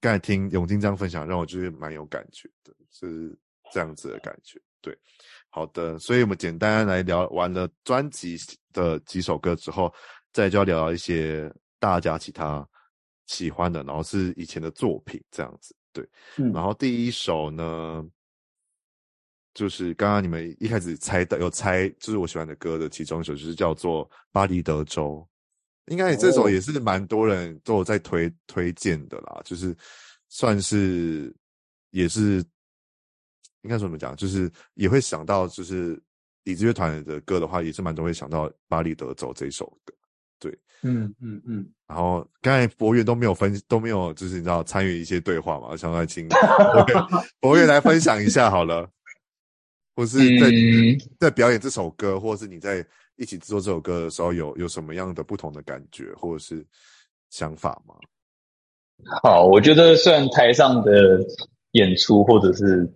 [0.00, 3.36] 刚才听永金这样分享，让我就是蛮有感觉的，是
[3.72, 4.96] 这样子的感觉，对，
[5.48, 8.36] 好的，所以我们简单来聊完了专辑
[8.72, 9.92] 的几首歌之后，
[10.32, 12.66] 再就要聊一些大家其他
[13.26, 15.74] 喜欢的，然后是以前的作品这样子。
[15.96, 16.08] 对，
[16.52, 18.10] 然后第一首呢，嗯、
[19.54, 25.26] 就是刚刚你们一开始猜的，有猜就是我喜欢的歌的其中一首，就是叫做《巴黎德州》，
[25.92, 29.74] 应该这首也是蛮多人都有在推推荐的啦，就是
[30.28, 31.34] 算是
[31.90, 32.44] 也是
[33.62, 35.98] 应该怎么讲，就是也会想到，就是
[36.44, 39.94] 李子乐团的歌的话，也是蛮多会想到《巴黎德州》这首歌。
[40.38, 40.50] 对，
[40.82, 46.36] 嗯嗯嗯，然后刚才博远都没有分，都没有，就是你知道参与一些对话嘛，我想来请博
[46.88, 47.04] 远，
[47.40, 48.88] 博远来分享一下好了。
[49.94, 52.84] 或是在、嗯、在表演这首歌，或是你在
[53.16, 56.62] 一起制作这首歌的时候，有有什么样的不同的感觉或者是
[57.30, 57.94] 想法吗？
[59.22, 61.18] 好，我觉得虽然台上的
[61.70, 62.86] 演出，或者是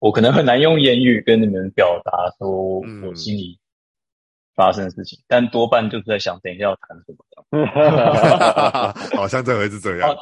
[0.00, 3.56] 我可能很难用言语跟你们表达说我心里
[4.58, 9.16] 发生的事情，嗯、但多半就是在想，等一下要谈什么 的。
[9.16, 10.16] 好像这回是这样。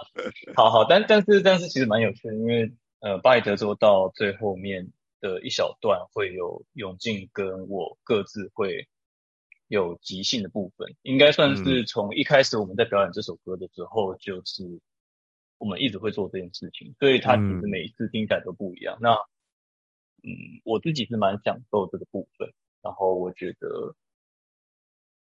[0.55, 2.71] 好好，但但是但是其实蛮有趣的，因为
[3.01, 8.87] 呃，巴黎德州到最后面的一小段会有永进跟我各自会
[9.69, 14.63] 有即兴的部分，应该算是从一开始我们在表演这首歌的时候，就是
[15.57, 18.97] 我们一直会做这件事情，所以它其实每一次听起来都不一样。
[18.97, 19.11] 嗯、那
[20.25, 23.95] 嗯，我自己是蛮享受这个部分，然后我觉得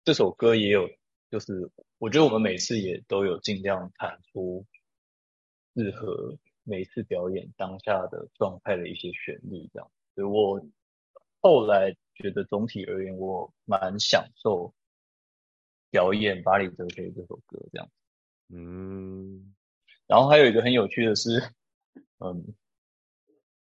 [0.04, 0.88] 这首歌也有，
[1.30, 4.66] 就是我觉得我们每次也都有尽量弹出
[5.74, 10.60] 适合每一次表演当下的状态的一些旋律，这样，所以我
[11.40, 11.96] 后来。
[12.22, 14.74] 觉得总体而言，我蛮享受
[15.88, 17.90] 表演《巴黎哲学》这首歌这样。
[18.50, 19.54] 嗯，
[20.06, 21.40] 然后还有一个很有趣的是，
[22.18, 22.44] 嗯，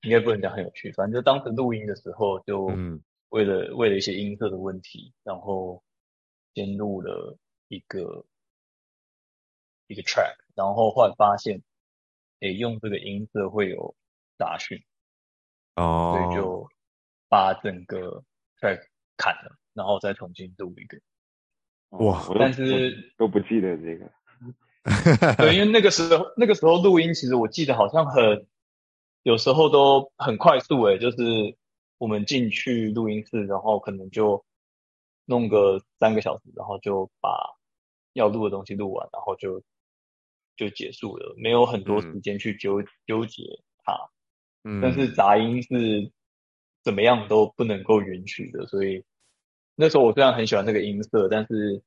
[0.03, 2.67] 应该不能讲很有趣，反正就当时录音的时候，就
[3.31, 5.83] 为了、嗯、为了一些音色的问题，然后
[6.55, 7.39] 先录了
[7.69, 8.25] 一个
[9.87, 11.63] 一个 track，然后后来发现，
[12.41, 13.95] 诶，用这个音色会有
[14.39, 14.83] 杂讯，
[15.77, 16.69] 哦，所以就
[17.29, 18.25] 把整个。
[18.61, 18.81] track
[19.19, 20.99] 砍了，然后再重新录一个。
[21.99, 22.25] 哇！
[22.39, 24.11] 但是都不记得这个。
[25.37, 28.47] 对，因为那个时候那个时候录音，其实我记得好像很，
[29.23, 31.17] 有时候都很快速诶，就是
[31.99, 34.43] 我们进去录音室，然后可能就
[35.25, 37.57] 弄个三个小时，然后就把
[38.13, 39.63] 要录的东西录完，然后就
[40.57, 43.43] 就结束了，没有很多时间去纠、嗯、纠结
[43.85, 44.11] 它。
[44.65, 44.81] 嗯。
[44.81, 46.13] 但是杂音是。
[46.85, 49.03] 怎么样都不能够允许的，所以
[49.75, 51.83] 那时候我虽然很喜欢这个音色，但是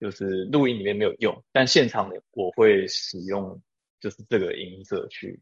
[0.00, 3.62] 就是录音里面没有用，但现场我会使用
[4.00, 5.40] 就是这个音色去，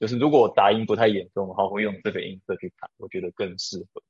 [0.00, 4.02] 就是如果杂音不太严重的话，会用这个音色去弹，我觉得更适合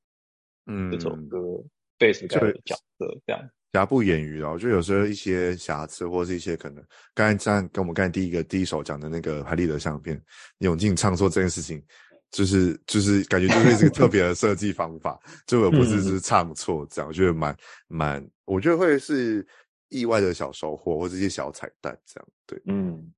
[0.64, 1.62] 嗯这首歌
[1.99, 3.51] 贝斯、嗯、的角色这样。
[3.72, 6.84] 瑕不掩瑜啊，我觉得有时候一些瑕疵或者是一些可能，
[7.14, 10.20] 刚才像跟我们刚才第一个第一首讲的那个海莉的相片，
[10.59, 11.82] 永进唱说这件事情。
[12.30, 15.16] 就是就是感觉就是这个特别的设计方法，
[15.47, 19.47] 就而不是是唱错这样，我觉得蛮蛮，我觉得会是
[19.88, 23.12] 意外的小收获或者一些小彩蛋这样，对，嗯，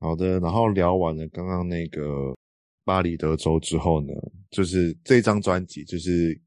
[0.00, 2.34] 好的，然后聊完了刚刚那个
[2.82, 4.14] 巴黎德州之后呢，
[4.50, 6.40] 就是这张专辑，就是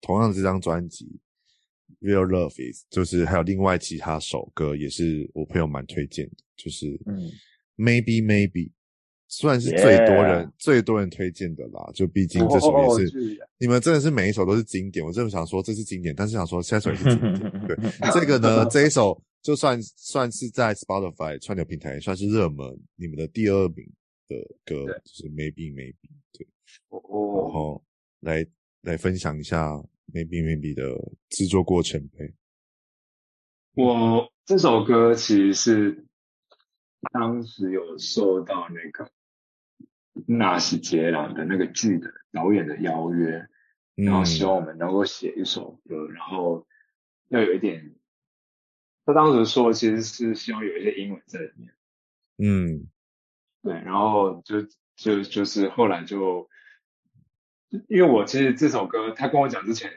[0.00, 1.20] 同样的这张专辑
[2.06, 7.30] 《Real Love Is》，就是还有另外其他首歌也是我朋友蛮推荐的，就是嗯
[7.76, 8.72] ，Maybe Maybe。
[9.32, 17.38] 算是最多人.最多人推荐的啦，就毕竟这首也是、oh, 你们真的是每一首都是经典，我真的想说这是经典，但是想说下首也是经典。
[17.68, 17.76] 对，
[18.12, 23.88] 这个呢， 这一首就算算是在 Spotify 串流平台算是热门，你们的第二名
[24.26, 25.94] 的歌就是 Maybe Maybe，
[26.32, 26.44] 对
[26.88, 27.44] ，oh, oh.
[27.44, 27.84] 然后
[28.22, 28.44] 来
[28.82, 29.72] 来分享一下
[30.12, 32.34] Maybe Maybe 的制作过程呗。
[33.74, 36.06] 我这首歌其实是
[37.12, 39.10] 当时有受到那个。
[40.26, 43.48] 纳西杰朗的那个剧的导演的邀约，
[43.94, 46.66] 然后希望我们能够写一首歌，然后
[47.28, 47.94] 要有一点，
[49.06, 51.72] 他当时说其实是希望有一些英文在里面，
[52.36, 52.88] 嗯，
[53.62, 54.62] 对，然后就
[54.96, 56.50] 就就是后来就，
[57.88, 59.90] 因为我其实这首歌他跟我讲之前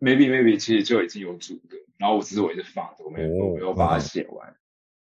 [0.00, 4.56] ，maybe maybe 其实就已经有主歌，然后我只是我一直放着，我没有我没有把它写完，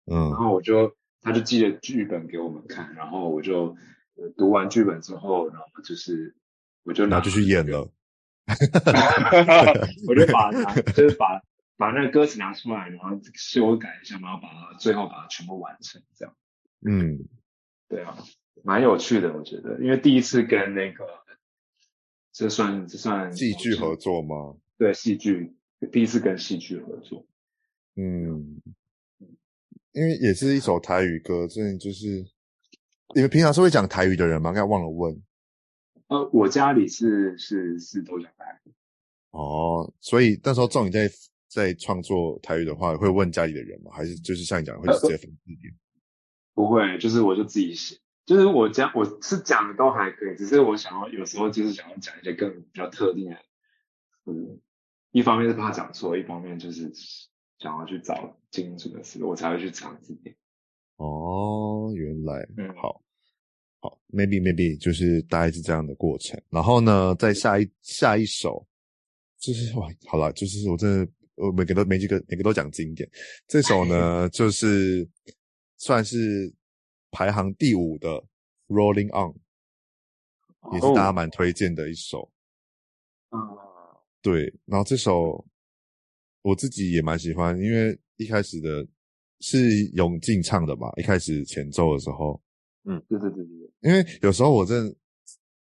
[0.07, 3.76] 嗯，然后我就他就寄了剧本给我们看，然后我就。
[4.36, 6.36] 读完剧本之后，然后就是
[6.84, 7.90] 我就拿就去演了，
[10.07, 11.42] 我就把它就是把
[11.78, 16.36] 把那个歌词拿出来，然后修改一下，然后把它最后把它全部完成，这样。
[16.86, 17.26] 嗯，
[17.88, 18.18] 对啊，
[18.62, 21.21] 蛮有趣的，我觉得，因为第一次跟那个
[22.32, 24.56] 这算这算戏剧合作吗？
[24.78, 25.54] 对，戏剧
[25.92, 27.26] 第一次跟戏剧合作。
[27.96, 28.60] 嗯，
[29.92, 32.26] 因为也是一首台语歌，所以就是。
[33.14, 34.52] 你们平常是会讲台语的人吗？
[34.52, 35.22] 刚才忘了问。
[36.06, 38.72] 呃，我家里是是是都讲台语。
[39.32, 41.10] 哦，所以那时候仲你在
[41.46, 43.90] 在创作台语的话，会问家里的人吗？
[43.92, 45.74] 还是就是像你讲，会直接分字典？
[46.54, 47.98] 不会，就是我就自己写。
[48.24, 53.36] 就是我讲，我是讲的都还可以，只是我想要有时候就是想要讲一些更比较特定的。
[54.26, 54.60] 嗯，
[55.10, 56.92] 一方面是怕讲错，一方面就是
[57.58, 60.34] 想要去找精准的词，我才会去查字典。
[60.96, 63.02] 哦，原来，嗯，好，
[63.80, 66.40] 好，maybe maybe 就是大概是这样的过程。
[66.48, 68.64] 然后呢，再下一下一首，
[69.40, 73.10] 就是哇，好了，就是我真的我每个都每几个每个都讲经典。
[73.48, 75.08] 这首呢， 就是
[75.78, 76.52] 算是
[77.12, 78.08] 排行第五的
[78.66, 79.32] 《Rolling On》，
[80.74, 82.28] 也是大家蛮推荐的一首。
[83.30, 83.38] 嗯，
[84.20, 84.52] 对。
[84.64, 85.46] 然后这首
[86.42, 88.84] 我自己也蛮喜欢，因为一开始的
[89.38, 92.42] 是永进唱的嘛，一开始前奏的时候。
[92.84, 94.96] 嗯，对对对对对，因为有时候我真的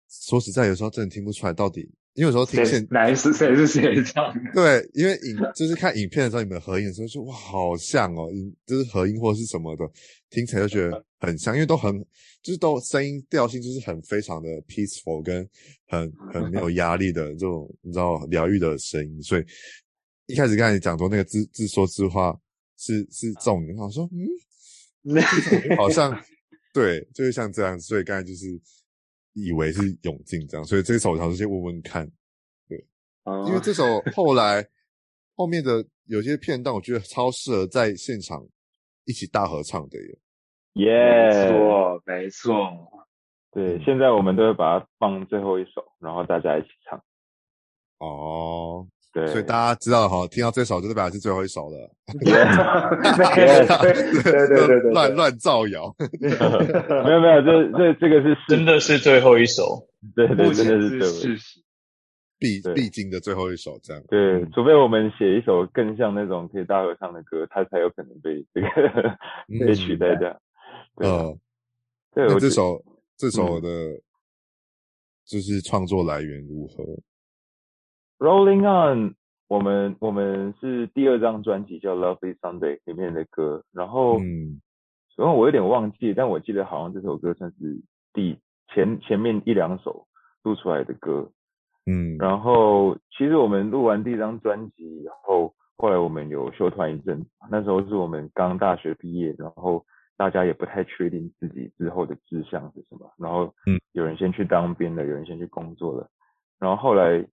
[0.10, 8.30] 说实在，有时候真的听不出来到底，因为有时候听现哪是谁是谁唱的，对，因为影就是看影片的时候，你们合音的时候就哇，好像哦，
[8.66, 9.90] 就是合音或是什么的，
[10.30, 11.98] 听起来就觉得很像，因为都很
[12.44, 15.48] 就是都声音调性就是很非常的 peaceful，跟
[15.88, 19.44] 很很没有压力的这种你知道疗愈的声音，所以
[20.28, 22.38] 一开始刚才你讲说那个自自说自话
[22.78, 24.10] 是是这种，我说
[25.04, 25.16] 嗯，
[25.78, 26.18] 好像。
[26.74, 28.58] 对，就是像这样，所以刚才就是
[29.34, 32.10] 以为是永靖这样，所以这首我想先问问看，
[32.68, 32.86] 对，
[33.24, 34.68] 嗯、因为这首后来
[35.36, 38.46] 后面的有些片段，我觉得超适合在现场
[39.06, 40.20] 一起大合唱的耶，
[40.74, 43.08] 耶，没错，没错，
[43.52, 47.04] 对，现在我们都会把它放最后一首，然后大家一起唱，
[48.00, 48.88] 哦。
[49.14, 51.92] 对，所以大家知道哈，听到这首就代表是最后一首了。
[52.24, 52.32] 对。
[53.82, 53.94] 对
[54.24, 55.94] 对对，乱乱造谣。
[56.20, 59.88] 没有没有，这这这个是真的是最后一首。
[60.16, 61.60] 对对，真的是事实，
[62.40, 64.02] 必必经的最后一首，这样。
[64.08, 68.68] 对，除非我们写一首更像那种可以大合唱的歌，它才有可能被这个
[69.66, 70.42] 被取代掉。
[71.04, 71.38] 嗯，
[72.16, 72.84] 对这首
[73.18, 73.68] 这首的，
[75.26, 76.84] 就是创作来源如何
[78.22, 79.16] ？Rolling On，
[79.48, 84.62] 我们我们是第二张专辑叫 Lovely Sunday 里面的歌，然后，嗯，
[85.18, 87.82] 然后我有点忘记，但我记得好像这首歌算是
[88.14, 90.06] 第前前面一两首
[90.44, 91.32] 录出来的歌，
[91.88, 99.84] 嗯，然后其实我们录完第一张专辑以后，后来我们有休团一阵，那时候是我们刚大学毕业，然后
[100.16, 106.08] 大家也不太确定自己之后的志向是什么，然后，嗯，有人先去当兵了，有人先去工作了，
[106.60, 107.26] 然后后来。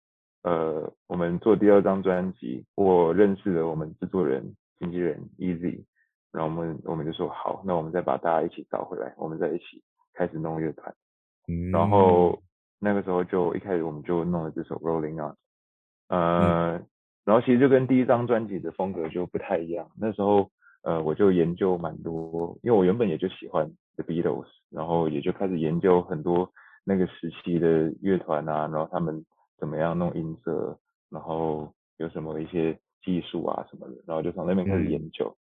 [0.45, 5.85] 呃，我们做第二张专辑，我认识了我们制作人、经纪人 Easy，
[6.33, 9.83] 然后我们我们就说好，那我们再把大家一起找回来，我们再一起
[10.15, 10.95] 开始弄乐团。
[11.49, 12.41] 嗯，然后
[12.79, 15.35] 那个时候就一开始我们就弄了这首 Rolling On，
[16.09, 16.87] 呃，嗯、
[17.25, 19.91] 然后其实就跟第一张专辑的风格就不太一样。
[19.99, 20.51] 那时候
[20.83, 26.53] 呃，我就研究蛮多，因为我原本也就喜欢 The Beatles，然后也就开始研究很多
[26.85, 29.27] 那个时期的乐团啊，然后他们。
[29.59, 30.79] 怎么样弄音色，
[31.11, 35.37] 然后有什么一些技术啊什么的，然后就从那边开始研究，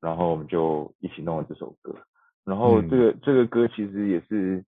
[0.00, 1.94] 嗯、然后我们就一起弄了这首歌。
[2.44, 4.64] 然后这个、嗯、这个歌其实也是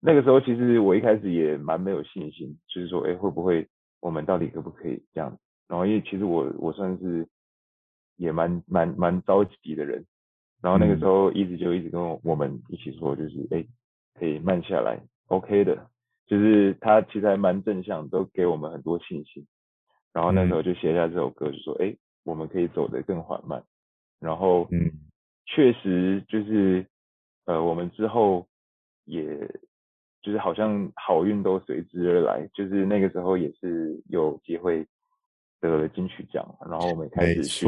[0.00, 3.66] 那个时候，其实我一开始也蛮没有信心，就是说，哎，会不会
[4.00, 5.38] 我们到底可不可以这样？
[5.66, 7.26] 然后因为其实我我算是
[8.16, 10.04] 也蛮蛮蛮着急的人，
[10.60, 13.64] 然后那个时候一直就一直跟我们一起说，就是哎，
[14.18, 15.86] 可以慢下来，OK 的。
[16.30, 19.44] 就是他其实还蛮正向，都给我们很多信心。
[20.12, 23.60] 然后那时候就写下这首歌，就说：“哎、嗯，我们可以走得更缓慢。”
[24.20, 24.92] 然后，嗯，
[25.46, 26.86] 确实就是，
[27.46, 28.46] 呃，我们之后
[29.06, 29.24] 也，
[30.22, 32.48] 就是好像好运都随之而来。
[32.54, 34.86] 就是那个时候也是有机会
[35.60, 37.66] 得了金曲奖，然后我们开始去，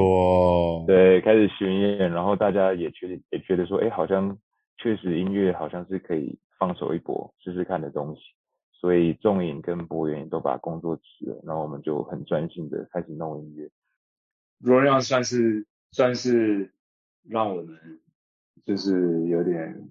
[0.87, 4.39] 对，开始巡演，然后大家也觉得也觉得说：“哎，好像
[4.79, 8.23] 确实音乐好像是可以放手一搏，试试看的东西。”
[8.83, 13.71] 所以仲颖跟博源都把工作辞了，然后我们就很专心的开始弄音乐。
[14.65, 16.73] On 算是算是
[17.23, 18.01] 让我们
[18.67, 19.89] 就是有点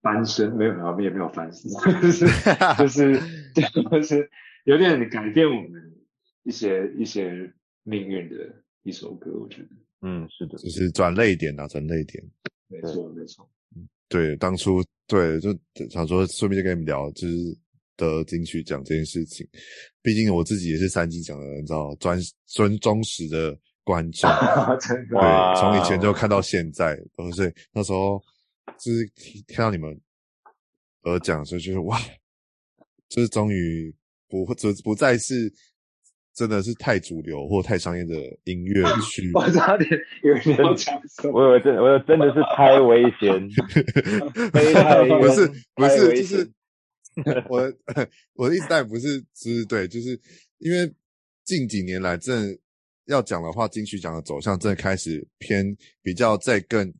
[0.00, 1.70] 翻身，没有没有也没有翻身，
[2.00, 2.24] 就是
[2.78, 3.20] 就是
[3.90, 4.30] 就是
[4.64, 5.94] 有点改变我们
[6.42, 7.52] 一些一些
[7.82, 9.68] 命运的一首歌，我觉得。
[10.00, 12.24] 嗯，是的，就是转泪点啊，转泪点。
[12.68, 13.46] 没错没错，
[13.76, 15.54] 嗯，对，当初对就
[15.90, 17.54] 想说顺便就跟你们聊，就是。
[17.96, 19.46] 得金曲奖这件事情，
[20.02, 22.18] 毕竟我自己也是三金奖的，你知道，专
[22.48, 24.28] 专忠实的观众，
[25.10, 26.98] 对，从以前就看到现在，
[27.34, 28.20] 所以那时候
[28.78, 29.08] 就是
[29.48, 29.96] 看到你们
[31.02, 31.98] 得奖的时候，就是哇，
[33.08, 33.94] 就是终于
[34.28, 35.52] 不不不再是
[36.34, 39.88] 真的是太主流或太商业的音乐 去，我差点。
[40.24, 43.48] 以为你要讲什么，我以为真我真的是太危险，
[44.50, 46.50] 不是不是就是。
[47.48, 47.72] 我
[48.34, 50.18] 我的意思当然不是，是，对，就是
[50.58, 50.92] 因为
[51.44, 52.58] 近几年来，真的
[53.06, 56.92] 要讲的话，金曲奖的走向真的开始偏比较再更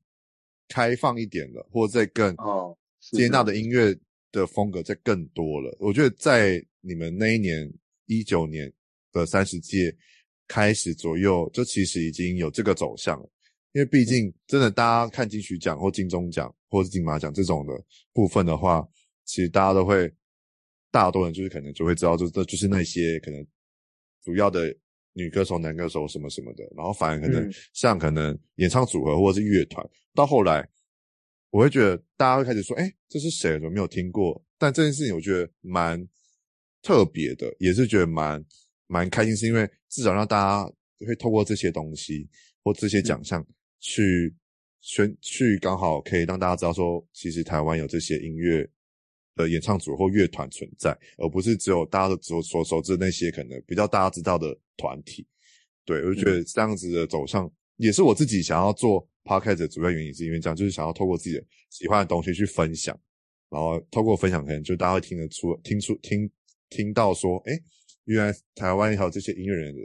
[0.69, 3.97] 开放一点了，或再更哦，接纳的音乐
[4.31, 5.77] 的风格在更多了。
[5.81, 7.73] 我觉得在你们那一年
[8.07, 8.73] 一九年
[9.13, 9.97] 的三十届
[10.47, 13.31] 开始左右，就其实已经有这个走向了。
[13.73, 17.73] 因为毕竟真的，大家看金曲奖或金钟奖或是金马奖这种的
[18.13, 18.87] 部分的话，
[19.25, 20.13] 其实大家都会，
[20.91, 23.47] 大多人就是可能就会知道，就这就是那些可能
[24.23, 24.75] 主要的
[25.13, 26.65] 女歌手、男歌手什么什么的。
[26.77, 29.85] 然后反而可能像可能演唱组合或者是乐团，
[30.15, 30.69] 到后来。
[31.51, 33.53] 我会觉得大家会开始说：“哎，这是谁？
[33.61, 36.05] 怎么没有听过？”但这件事情我觉得蛮
[36.83, 38.45] 特别的，也是觉得蛮
[38.89, 40.73] 蛮开心，是因为至少让大家
[41.07, 42.29] 会透过这些东西
[42.65, 43.47] 或这些奖项
[43.79, 44.35] 去
[44.81, 48.69] 宣去，刚好可以让大家知道说，其实台湾有这些音乐
[49.35, 55.27] 的演唱组或乐团存在，而不是只有大家都所所熟知的那些可能比较大家知道的团体。
[55.85, 59.07] 对，我就觉得这样子的走向也是我自己想要做。
[59.25, 62.95] Podcast 的主要原因是因为这样，就是想要透过自己的喜欢的东西去分享，
[63.49, 66.31] 然后透过分享，可能就大家会听得出、听出、听
[66.69, 67.59] 听到说，哎，
[68.05, 69.81] 原来台湾还有这些音乐人的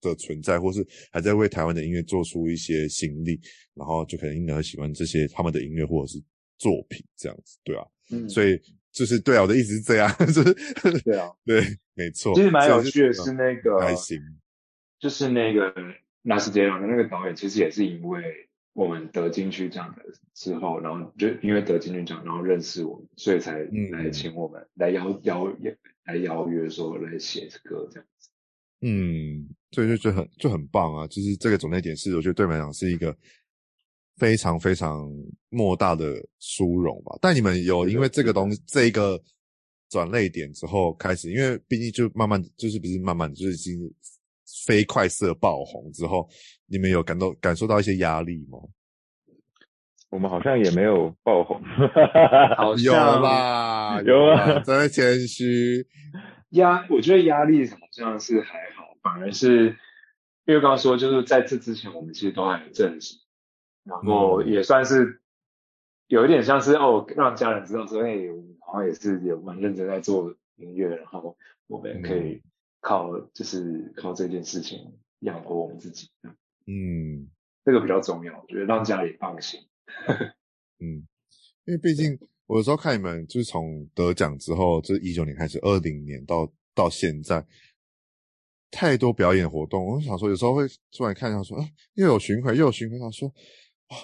[0.00, 3.40] 的存在，或是还在为台湾的音乐做出一些心力，
[3.74, 6.20] 然后就可能因而喜欢这些他们的音乐或者是
[6.58, 8.60] 作品这样子，对啊，嗯，所以
[8.92, 10.54] 就是对啊，我的意思是这样， 就是
[11.02, 11.62] 对啊，对，
[11.94, 12.34] 没错。
[12.34, 14.18] 其实蛮有趣的是那个还行，
[14.98, 15.74] 就是那个
[16.22, 18.22] 那是这样的那个导演，其实也是因为。
[18.74, 20.02] 我们得金曲奖的
[20.34, 23.56] 之后，然后就因为得金曲奖，然后认识我们，所以才
[23.92, 25.56] 来请我们、嗯、来邀邀
[26.06, 28.30] 来邀约说来写歌这样子。
[28.80, 31.06] 嗯，所以就觉得很就很棒啊！
[31.06, 33.16] 就是这个转捩点是，我觉得对我们来讲是一个
[34.16, 35.08] 非常非常
[35.48, 37.16] 莫大的殊荣吧。
[37.20, 39.20] 但你们有因为这个东西这一个
[39.88, 43.94] 转泪点之后开始，因为毕竟就慢慢就是不是慢慢就是已经。
[44.66, 46.28] 飞快色爆红之后，
[46.66, 48.58] 你们有感到感受到一些压力吗？
[50.10, 51.60] 我们好像也没有爆红，
[52.56, 52.84] 好像
[53.16, 54.00] 有吧？
[54.02, 55.86] 有啊，在谦虚。
[56.50, 59.76] 压，我觉得压力好像是还好，反而是
[60.46, 63.16] 因为刚刚说，就是在这之前，我们其实都还很正式，
[63.84, 65.20] 然后也算是
[66.08, 71.36] 有一点像是哦，让家人知道说，哎，我们好像也是有蛮认真在做音乐，然后
[71.66, 72.42] 我们可以。
[72.86, 74.78] 靠，就是靠这件事情
[75.20, 76.10] 养活我们自己。
[76.66, 77.30] 嗯，
[77.64, 79.58] 这个比较重要，我觉得让家里放心。
[80.80, 81.08] 嗯，
[81.64, 87.42] 因为毕竟我有时候看你们，就是从得奖之后，就是一九年开始，二零年到到现在，
[88.70, 93.32] 太多表演活动，我想说，有时候会突然看一下说，啊，又有巡回，又有巡回，想说，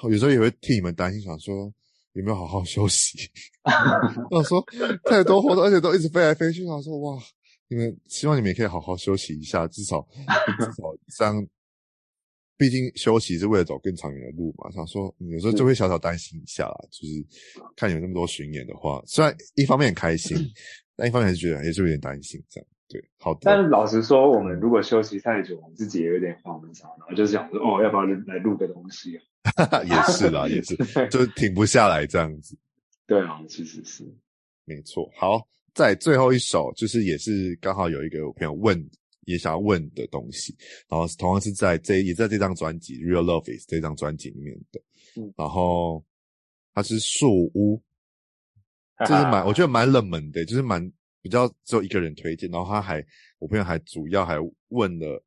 [0.05, 1.73] 有时候也会替你们担心，想说
[2.13, 3.19] 有没有好好休息。
[4.31, 4.65] 我想说
[5.05, 7.23] 太多活动，而且都一直飞来飞去，想说哇。
[7.73, 10.05] 你们希望你们也可以好好休息一下，至少
[10.59, 11.47] 至少 这样，
[12.57, 14.69] 毕竟休息是为了走更长远的路嘛。
[14.73, 17.25] 想说有时候就会小小担心一下啦，就是
[17.77, 20.37] 看你们那么多巡演的话，虽然一方面很开心，
[20.97, 22.67] 但一方面还是觉得也是有点担心这样。
[22.91, 23.41] 对，好的。
[23.45, 29.23] 但老实说，我们如果休息太久，我们自己也有点慌张，然后就是想说，哦，要不要来录个东西啊？
[29.87, 30.77] 也是啦，也是，
[31.09, 32.59] 就停不下来这样子。
[33.07, 34.05] 对啊，其实是
[34.65, 35.09] 没错。
[35.17, 35.47] 好。
[35.73, 38.77] 在最后一首，就是也是刚好有一个我朋友问，
[39.27, 40.53] 也想要问的东西，
[40.89, 44.81] 然后同样是在这也在这张专辑《Real Love Is》这张专辑里面的，
[45.15, 46.05] 嗯，然后
[46.75, 47.81] 它是树屋，
[49.07, 50.83] 这是蛮我觉得蛮冷门的，就是蛮
[51.23, 53.05] 比较只有一个人推荐，然后他还
[53.39, 54.37] 我朋友还主要还
[54.69, 55.23] 问了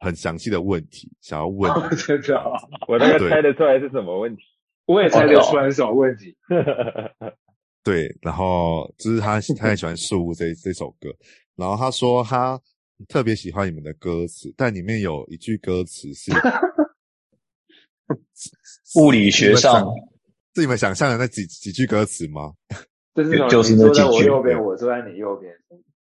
[0.00, 2.52] 很详细的问题，想要问，哦、真的、哦，
[2.88, 4.42] 我那个猜得出来是什么问题，
[4.86, 6.36] 我也猜得出来是什么问题。
[7.84, 11.12] 对，然后就是他，他很喜欢《树屋》这这首歌，
[11.56, 12.60] 然后他说他
[13.08, 16.30] 特别喜欢你们的歌词，但里面有一句歌词是
[19.00, 19.84] 物理学上，
[20.54, 22.52] 是你们想象的那几几句歌词吗？
[23.14, 24.06] 就是就是那几句。
[24.08, 25.52] 我右边，我坐在你右边。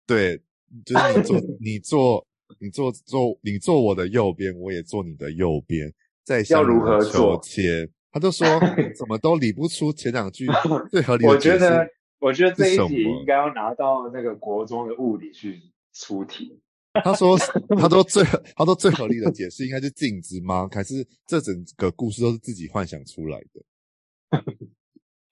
[0.06, 0.40] 对，
[0.84, 2.26] 就是你坐，你坐，
[2.60, 5.92] 你坐坐，你坐我的右边，我也坐你的右边，
[6.24, 7.88] 在要如何做切。
[8.12, 8.46] 他就 说
[8.96, 10.46] 怎么都理不出前两句
[10.90, 11.54] 最合理的解释。
[11.54, 11.88] 我觉得，
[12.18, 15.60] 我觉得这一题应该要拿到那个国中的物理去
[15.92, 16.58] 出题。
[17.04, 17.36] 他说，
[17.78, 18.24] 他说最，
[18.54, 20.66] 他说最合理的解释应该是镜子吗？
[20.72, 24.42] 还是这整个故事都是自己幻想出来的？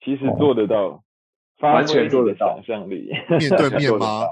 [0.05, 1.03] 其实做得到，
[1.59, 2.61] 完全做得到。
[2.61, 3.09] 想象力
[3.39, 4.23] 面对面吗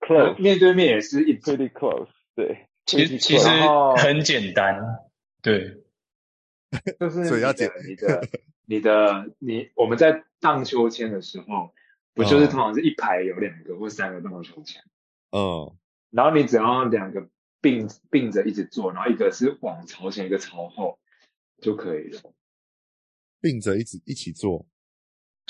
[0.00, 2.08] ？Close，面对面也是 pretty close。
[2.34, 3.48] 对，其实其实
[3.96, 4.82] 很简单。
[5.42, 5.76] 对。
[7.00, 8.28] 就是所以要解你的、
[8.64, 11.74] 你的、 你，我们在荡秋千的时候，
[12.14, 14.80] 不就是通常是一排有两个或三个荡秋千？
[15.32, 15.76] 嗯，
[16.10, 17.28] 然后你只要两个
[17.60, 21.00] 并并着一直做，然后一个是往朝前，一个朝后
[21.60, 22.20] 就可以了。
[23.40, 24.64] 并着一直一起做，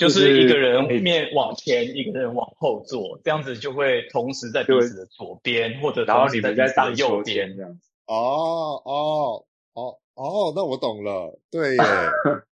[0.01, 7.89] 就是一个人面往前，一个人往后坐，这样子就会同时在彼此的左边，或者同时在彼此的右边这样子。
[8.07, 11.83] 哦哦哦哦，那我懂了，对耶，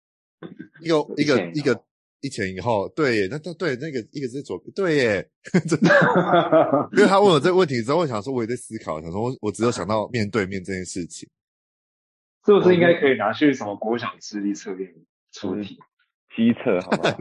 [0.82, 1.84] 一个一个一个
[2.22, 5.30] 一前一后，对耶，那那对那个一个是左边，对耶，
[5.70, 5.90] 真的，
[6.98, 11.30] 因为他问我这个问题之后，我想说我也在思考，想说我我只有想到面对面这件事情，
[12.44, 14.96] 是不是应该可以拿去什么国小智力测验
[15.32, 15.78] 出题？
[16.36, 17.10] 机车，好吧，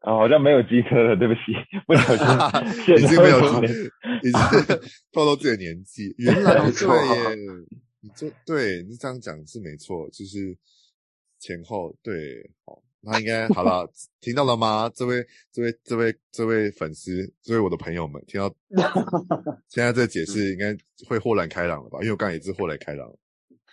[0.00, 1.40] 啊，好像没有机车了，对不起，
[1.86, 2.26] 不小心，
[2.96, 3.72] 已经没有机，
[4.22, 4.40] 已经
[5.12, 6.14] 透露自己的年纪。
[6.18, 6.76] 原来对耶，
[8.00, 10.56] 你这对你这样讲是没错，就是
[11.38, 13.88] 前后对，好，那应该好了，
[14.20, 14.90] 听到了吗？
[14.94, 18.54] 这位，这位，这位，这位粉丝，这位我的朋友们，听到
[19.68, 20.76] 现在这个解释，应该
[21.08, 21.98] 会豁然开朗了吧？
[22.00, 23.08] 因为我刚才也是豁然开朗。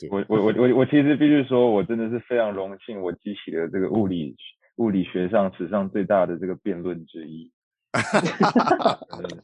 [0.10, 4.36] 我我我我我其实必须说，我真的是非常荣幸，我激起了这个物理
[4.78, 7.52] 物理学上史上最大的这个辩论之一。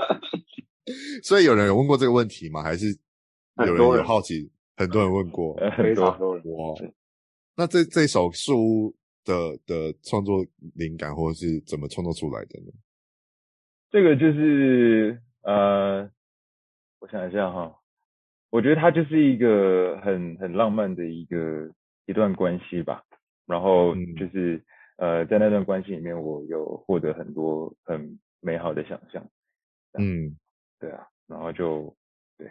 [1.23, 2.63] 所以有人有问过这个问题吗？
[2.63, 2.87] 还是
[3.57, 4.51] 有人有好奇？
[4.75, 6.43] 很多人问过，非常多人。
[6.45, 6.73] 哇，
[7.55, 10.43] 那这这首书的的创作
[10.75, 12.71] 灵感，或者是怎么创作出来的呢？
[13.91, 16.09] 这个就是呃，
[16.99, 17.78] 我想一下哈。
[18.51, 21.71] 我觉得它就是一个很很浪漫的一个
[22.07, 23.03] 一段关系吧，
[23.45, 24.55] 然后就是、
[24.97, 29.23] 嗯、呃，在那段关系里面，我有获得很多很美好的想象。
[29.93, 30.35] 嗯，
[30.79, 31.95] 对啊，然后就
[32.39, 32.49] 对，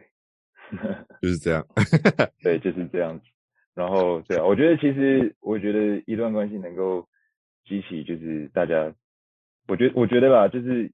[1.21, 1.67] 就是这样，
[2.45, 3.27] 对， 就是这样子。
[3.75, 7.09] 然后对啊，我觉得其实我觉得一段关系能够
[7.65, 8.95] 激起就是大家，
[9.67, 10.93] 我觉得我觉得吧，就是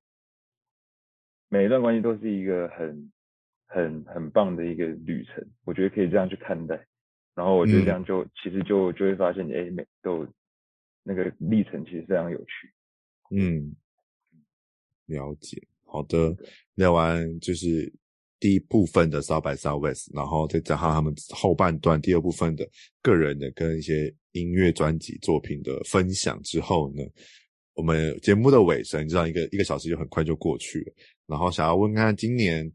[1.51, 3.10] 每一段关系都是一个很。
[3.74, 6.86] 很很棒的一个旅程，我觉得可以这样去看待。
[7.34, 10.24] 然后我觉得这样就、嗯、其实就就会发现，哎，每都
[11.02, 12.72] 那个历程其实非常有趣。
[13.30, 13.74] 嗯，
[15.06, 15.60] 了解。
[15.84, 16.36] 好的，
[16.76, 17.92] 聊完就是
[18.38, 22.64] 第一部分的 South by Southwest，然后再加上他们后半段第二部分的
[23.02, 27.02] 个人的跟一些音乐专辑作品的分享之后呢，
[27.74, 30.92] 我们节目的尾声，你知道一个一个小时就很快就过去了。
[31.26, 32.72] 然后想要问看今年。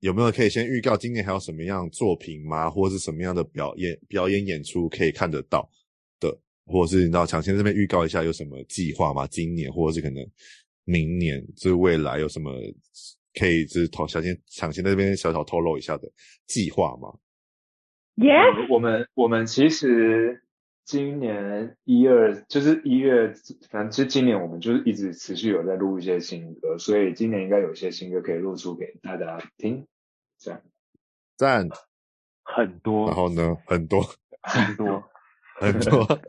[0.00, 2.70] 有没有可以先预告今年还有什么样作品吗？
[2.70, 5.68] 或者是什么样的表演表演演出可以看得到
[6.20, 6.38] 的？
[6.66, 9.26] 或者是你知道抢先这边预告一下有什么计划吗？
[9.26, 10.24] 今年或者是可能
[10.84, 12.52] 明年，就是未来有什么
[13.34, 16.10] 可以就是投抢先抢先在这边小小透露一下的
[16.46, 17.08] 计划吗
[18.16, 20.42] ？Yes，我们我们其实
[20.88, 23.34] 今年一二就是一月，
[23.70, 29.86] 反正其实今年我们就是一直持续有在录一些新歌，所以今年应该有一些新歌可以录出给大家听。
[30.38, 30.62] 赞
[31.36, 31.68] 赞
[32.42, 33.54] 很多，然后呢？
[33.66, 34.00] 很多
[34.40, 35.04] 很多
[35.60, 36.20] 很多。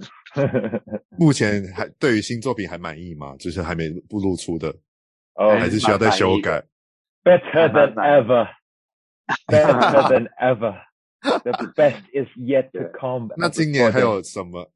[1.17, 3.37] 目前还对于新作品还满意吗？
[3.39, 4.75] 就是还没不露出的，
[5.35, 6.61] 哦，还是需要再修改。
[7.23, 8.49] Better than ever,
[9.47, 10.88] better than ever.
[11.43, 13.33] The best is yet to come.
[13.37, 14.69] 那今年还有什么？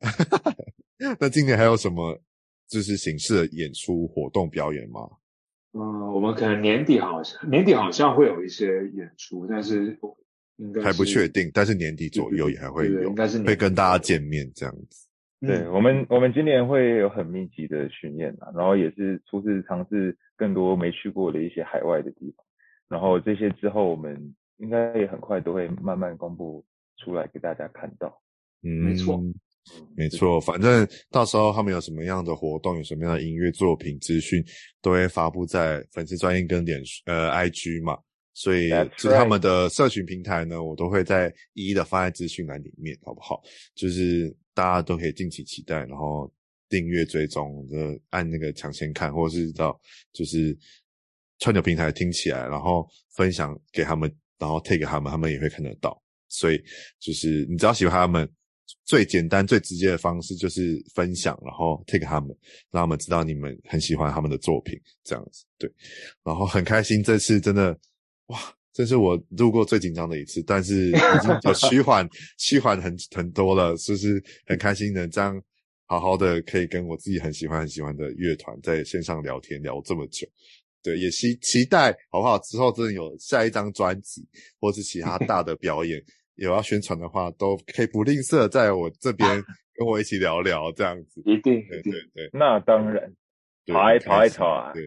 [1.20, 2.20] 那今年还有什么？
[2.68, 5.02] 就是形式的演出活动表演吗？
[5.74, 9.98] 嗯，我们可能年底好像年底好像会有一些演出，但是
[10.58, 11.52] 应该还不确定。
[11.54, 15.08] 但是年底左右也还会有，应该是会跟大家见面这样子。
[15.46, 22.46] 对，我们，我们今年会有很密集的巡演啊，然后也是初次尝试更多没去过的一些海外的地方。
[22.88, 26.66] 然后这些之后，我们应该也很快都会慢慢公布
[26.98, 28.22] 出来给大家看到。
[28.62, 29.22] 嗯，没错。
[29.96, 34.44] 没错，反正到时候他们有什么样的活动，有什么样的音乐作品资讯，
[34.82, 37.98] 都会发布在粉丝专业跟点呃 IG 嘛，
[38.34, 43.42] 所以就是他们的社群平台呢，我都会在一一的放在资讯栏里面，好不好？
[43.74, 46.30] 就是大家都可以敬请期待，然后
[46.68, 47.78] 订阅追踪，就
[48.10, 49.80] 按那个抢先看，或者是到
[50.12, 50.58] 就是
[51.40, 52.86] 串流平台听起来，然后
[53.16, 54.14] 分享给他们，
[54.44, 56.00] 然后 take 他们，他们也会看得到。
[56.28, 56.62] 所以
[57.00, 58.30] 就是你只要喜欢他们。
[58.86, 62.36] 最简单、最直接的方式就是分享，然后 take 他们，
[62.72, 65.72] 让他们知道你们很喜欢他们的作品，这样子对。
[66.24, 67.78] 然后很开心，这次真的
[68.28, 68.40] 哇，
[68.74, 72.08] 这是我录过最紧张的一次，但是已经有趋缓、
[72.62, 75.42] 缓很很多了，就是很开心能这样
[75.86, 80.28] 好好的可以跟我自己很喜欢、很喜欢的乐团在线上聊天聊这么久。
[80.84, 82.38] 对，也期期待好不好？
[82.40, 84.28] 之后真的有下一张专辑，
[84.60, 86.04] 或是其他大的表演。
[86.36, 89.30] 有要宣传的话，都可以不吝啬在我这边
[89.76, 91.22] 跟我一起聊聊，这样子。
[91.28, 93.16] 一定，对对对，那当然，
[93.68, 94.84] 跑一跑一跑啊，对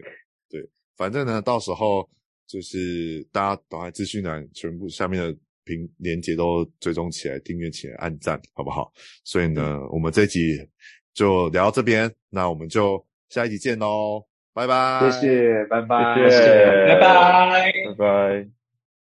[0.49, 2.07] 对，反正呢，到时候
[2.45, 5.33] 就是大家都在资讯栏全部下面的
[5.63, 8.91] 平连接都追踪起来，订阅起来，按赞，好不好？
[9.23, 10.57] 所以呢，我们这集
[11.13, 14.21] 就聊到这边，那我们就下一集见喽，
[14.57, 18.05] 拜拜，谢谢，拜拜，谢谢，拜拜，拜拜。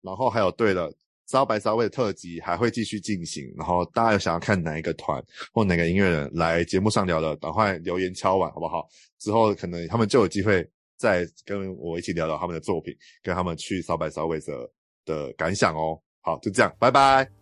[0.01, 0.89] 然后还有对了，
[1.27, 5.21] 烧白烧味的特辑还会继续进行，然后大家有想要看哪一个团
[5.53, 8.87] 或哪个音乐人来节目上聊的，赶快留言敲碗好不好？
[9.19, 10.65] 之后可能他们就有机会
[10.97, 14.71] 再跟我一起聊聊他们的作品，跟他们去烧白烧味的
[15.05, 16.01] 的感想哦。
[16.21, 17.40] 好，就这样，拜拜。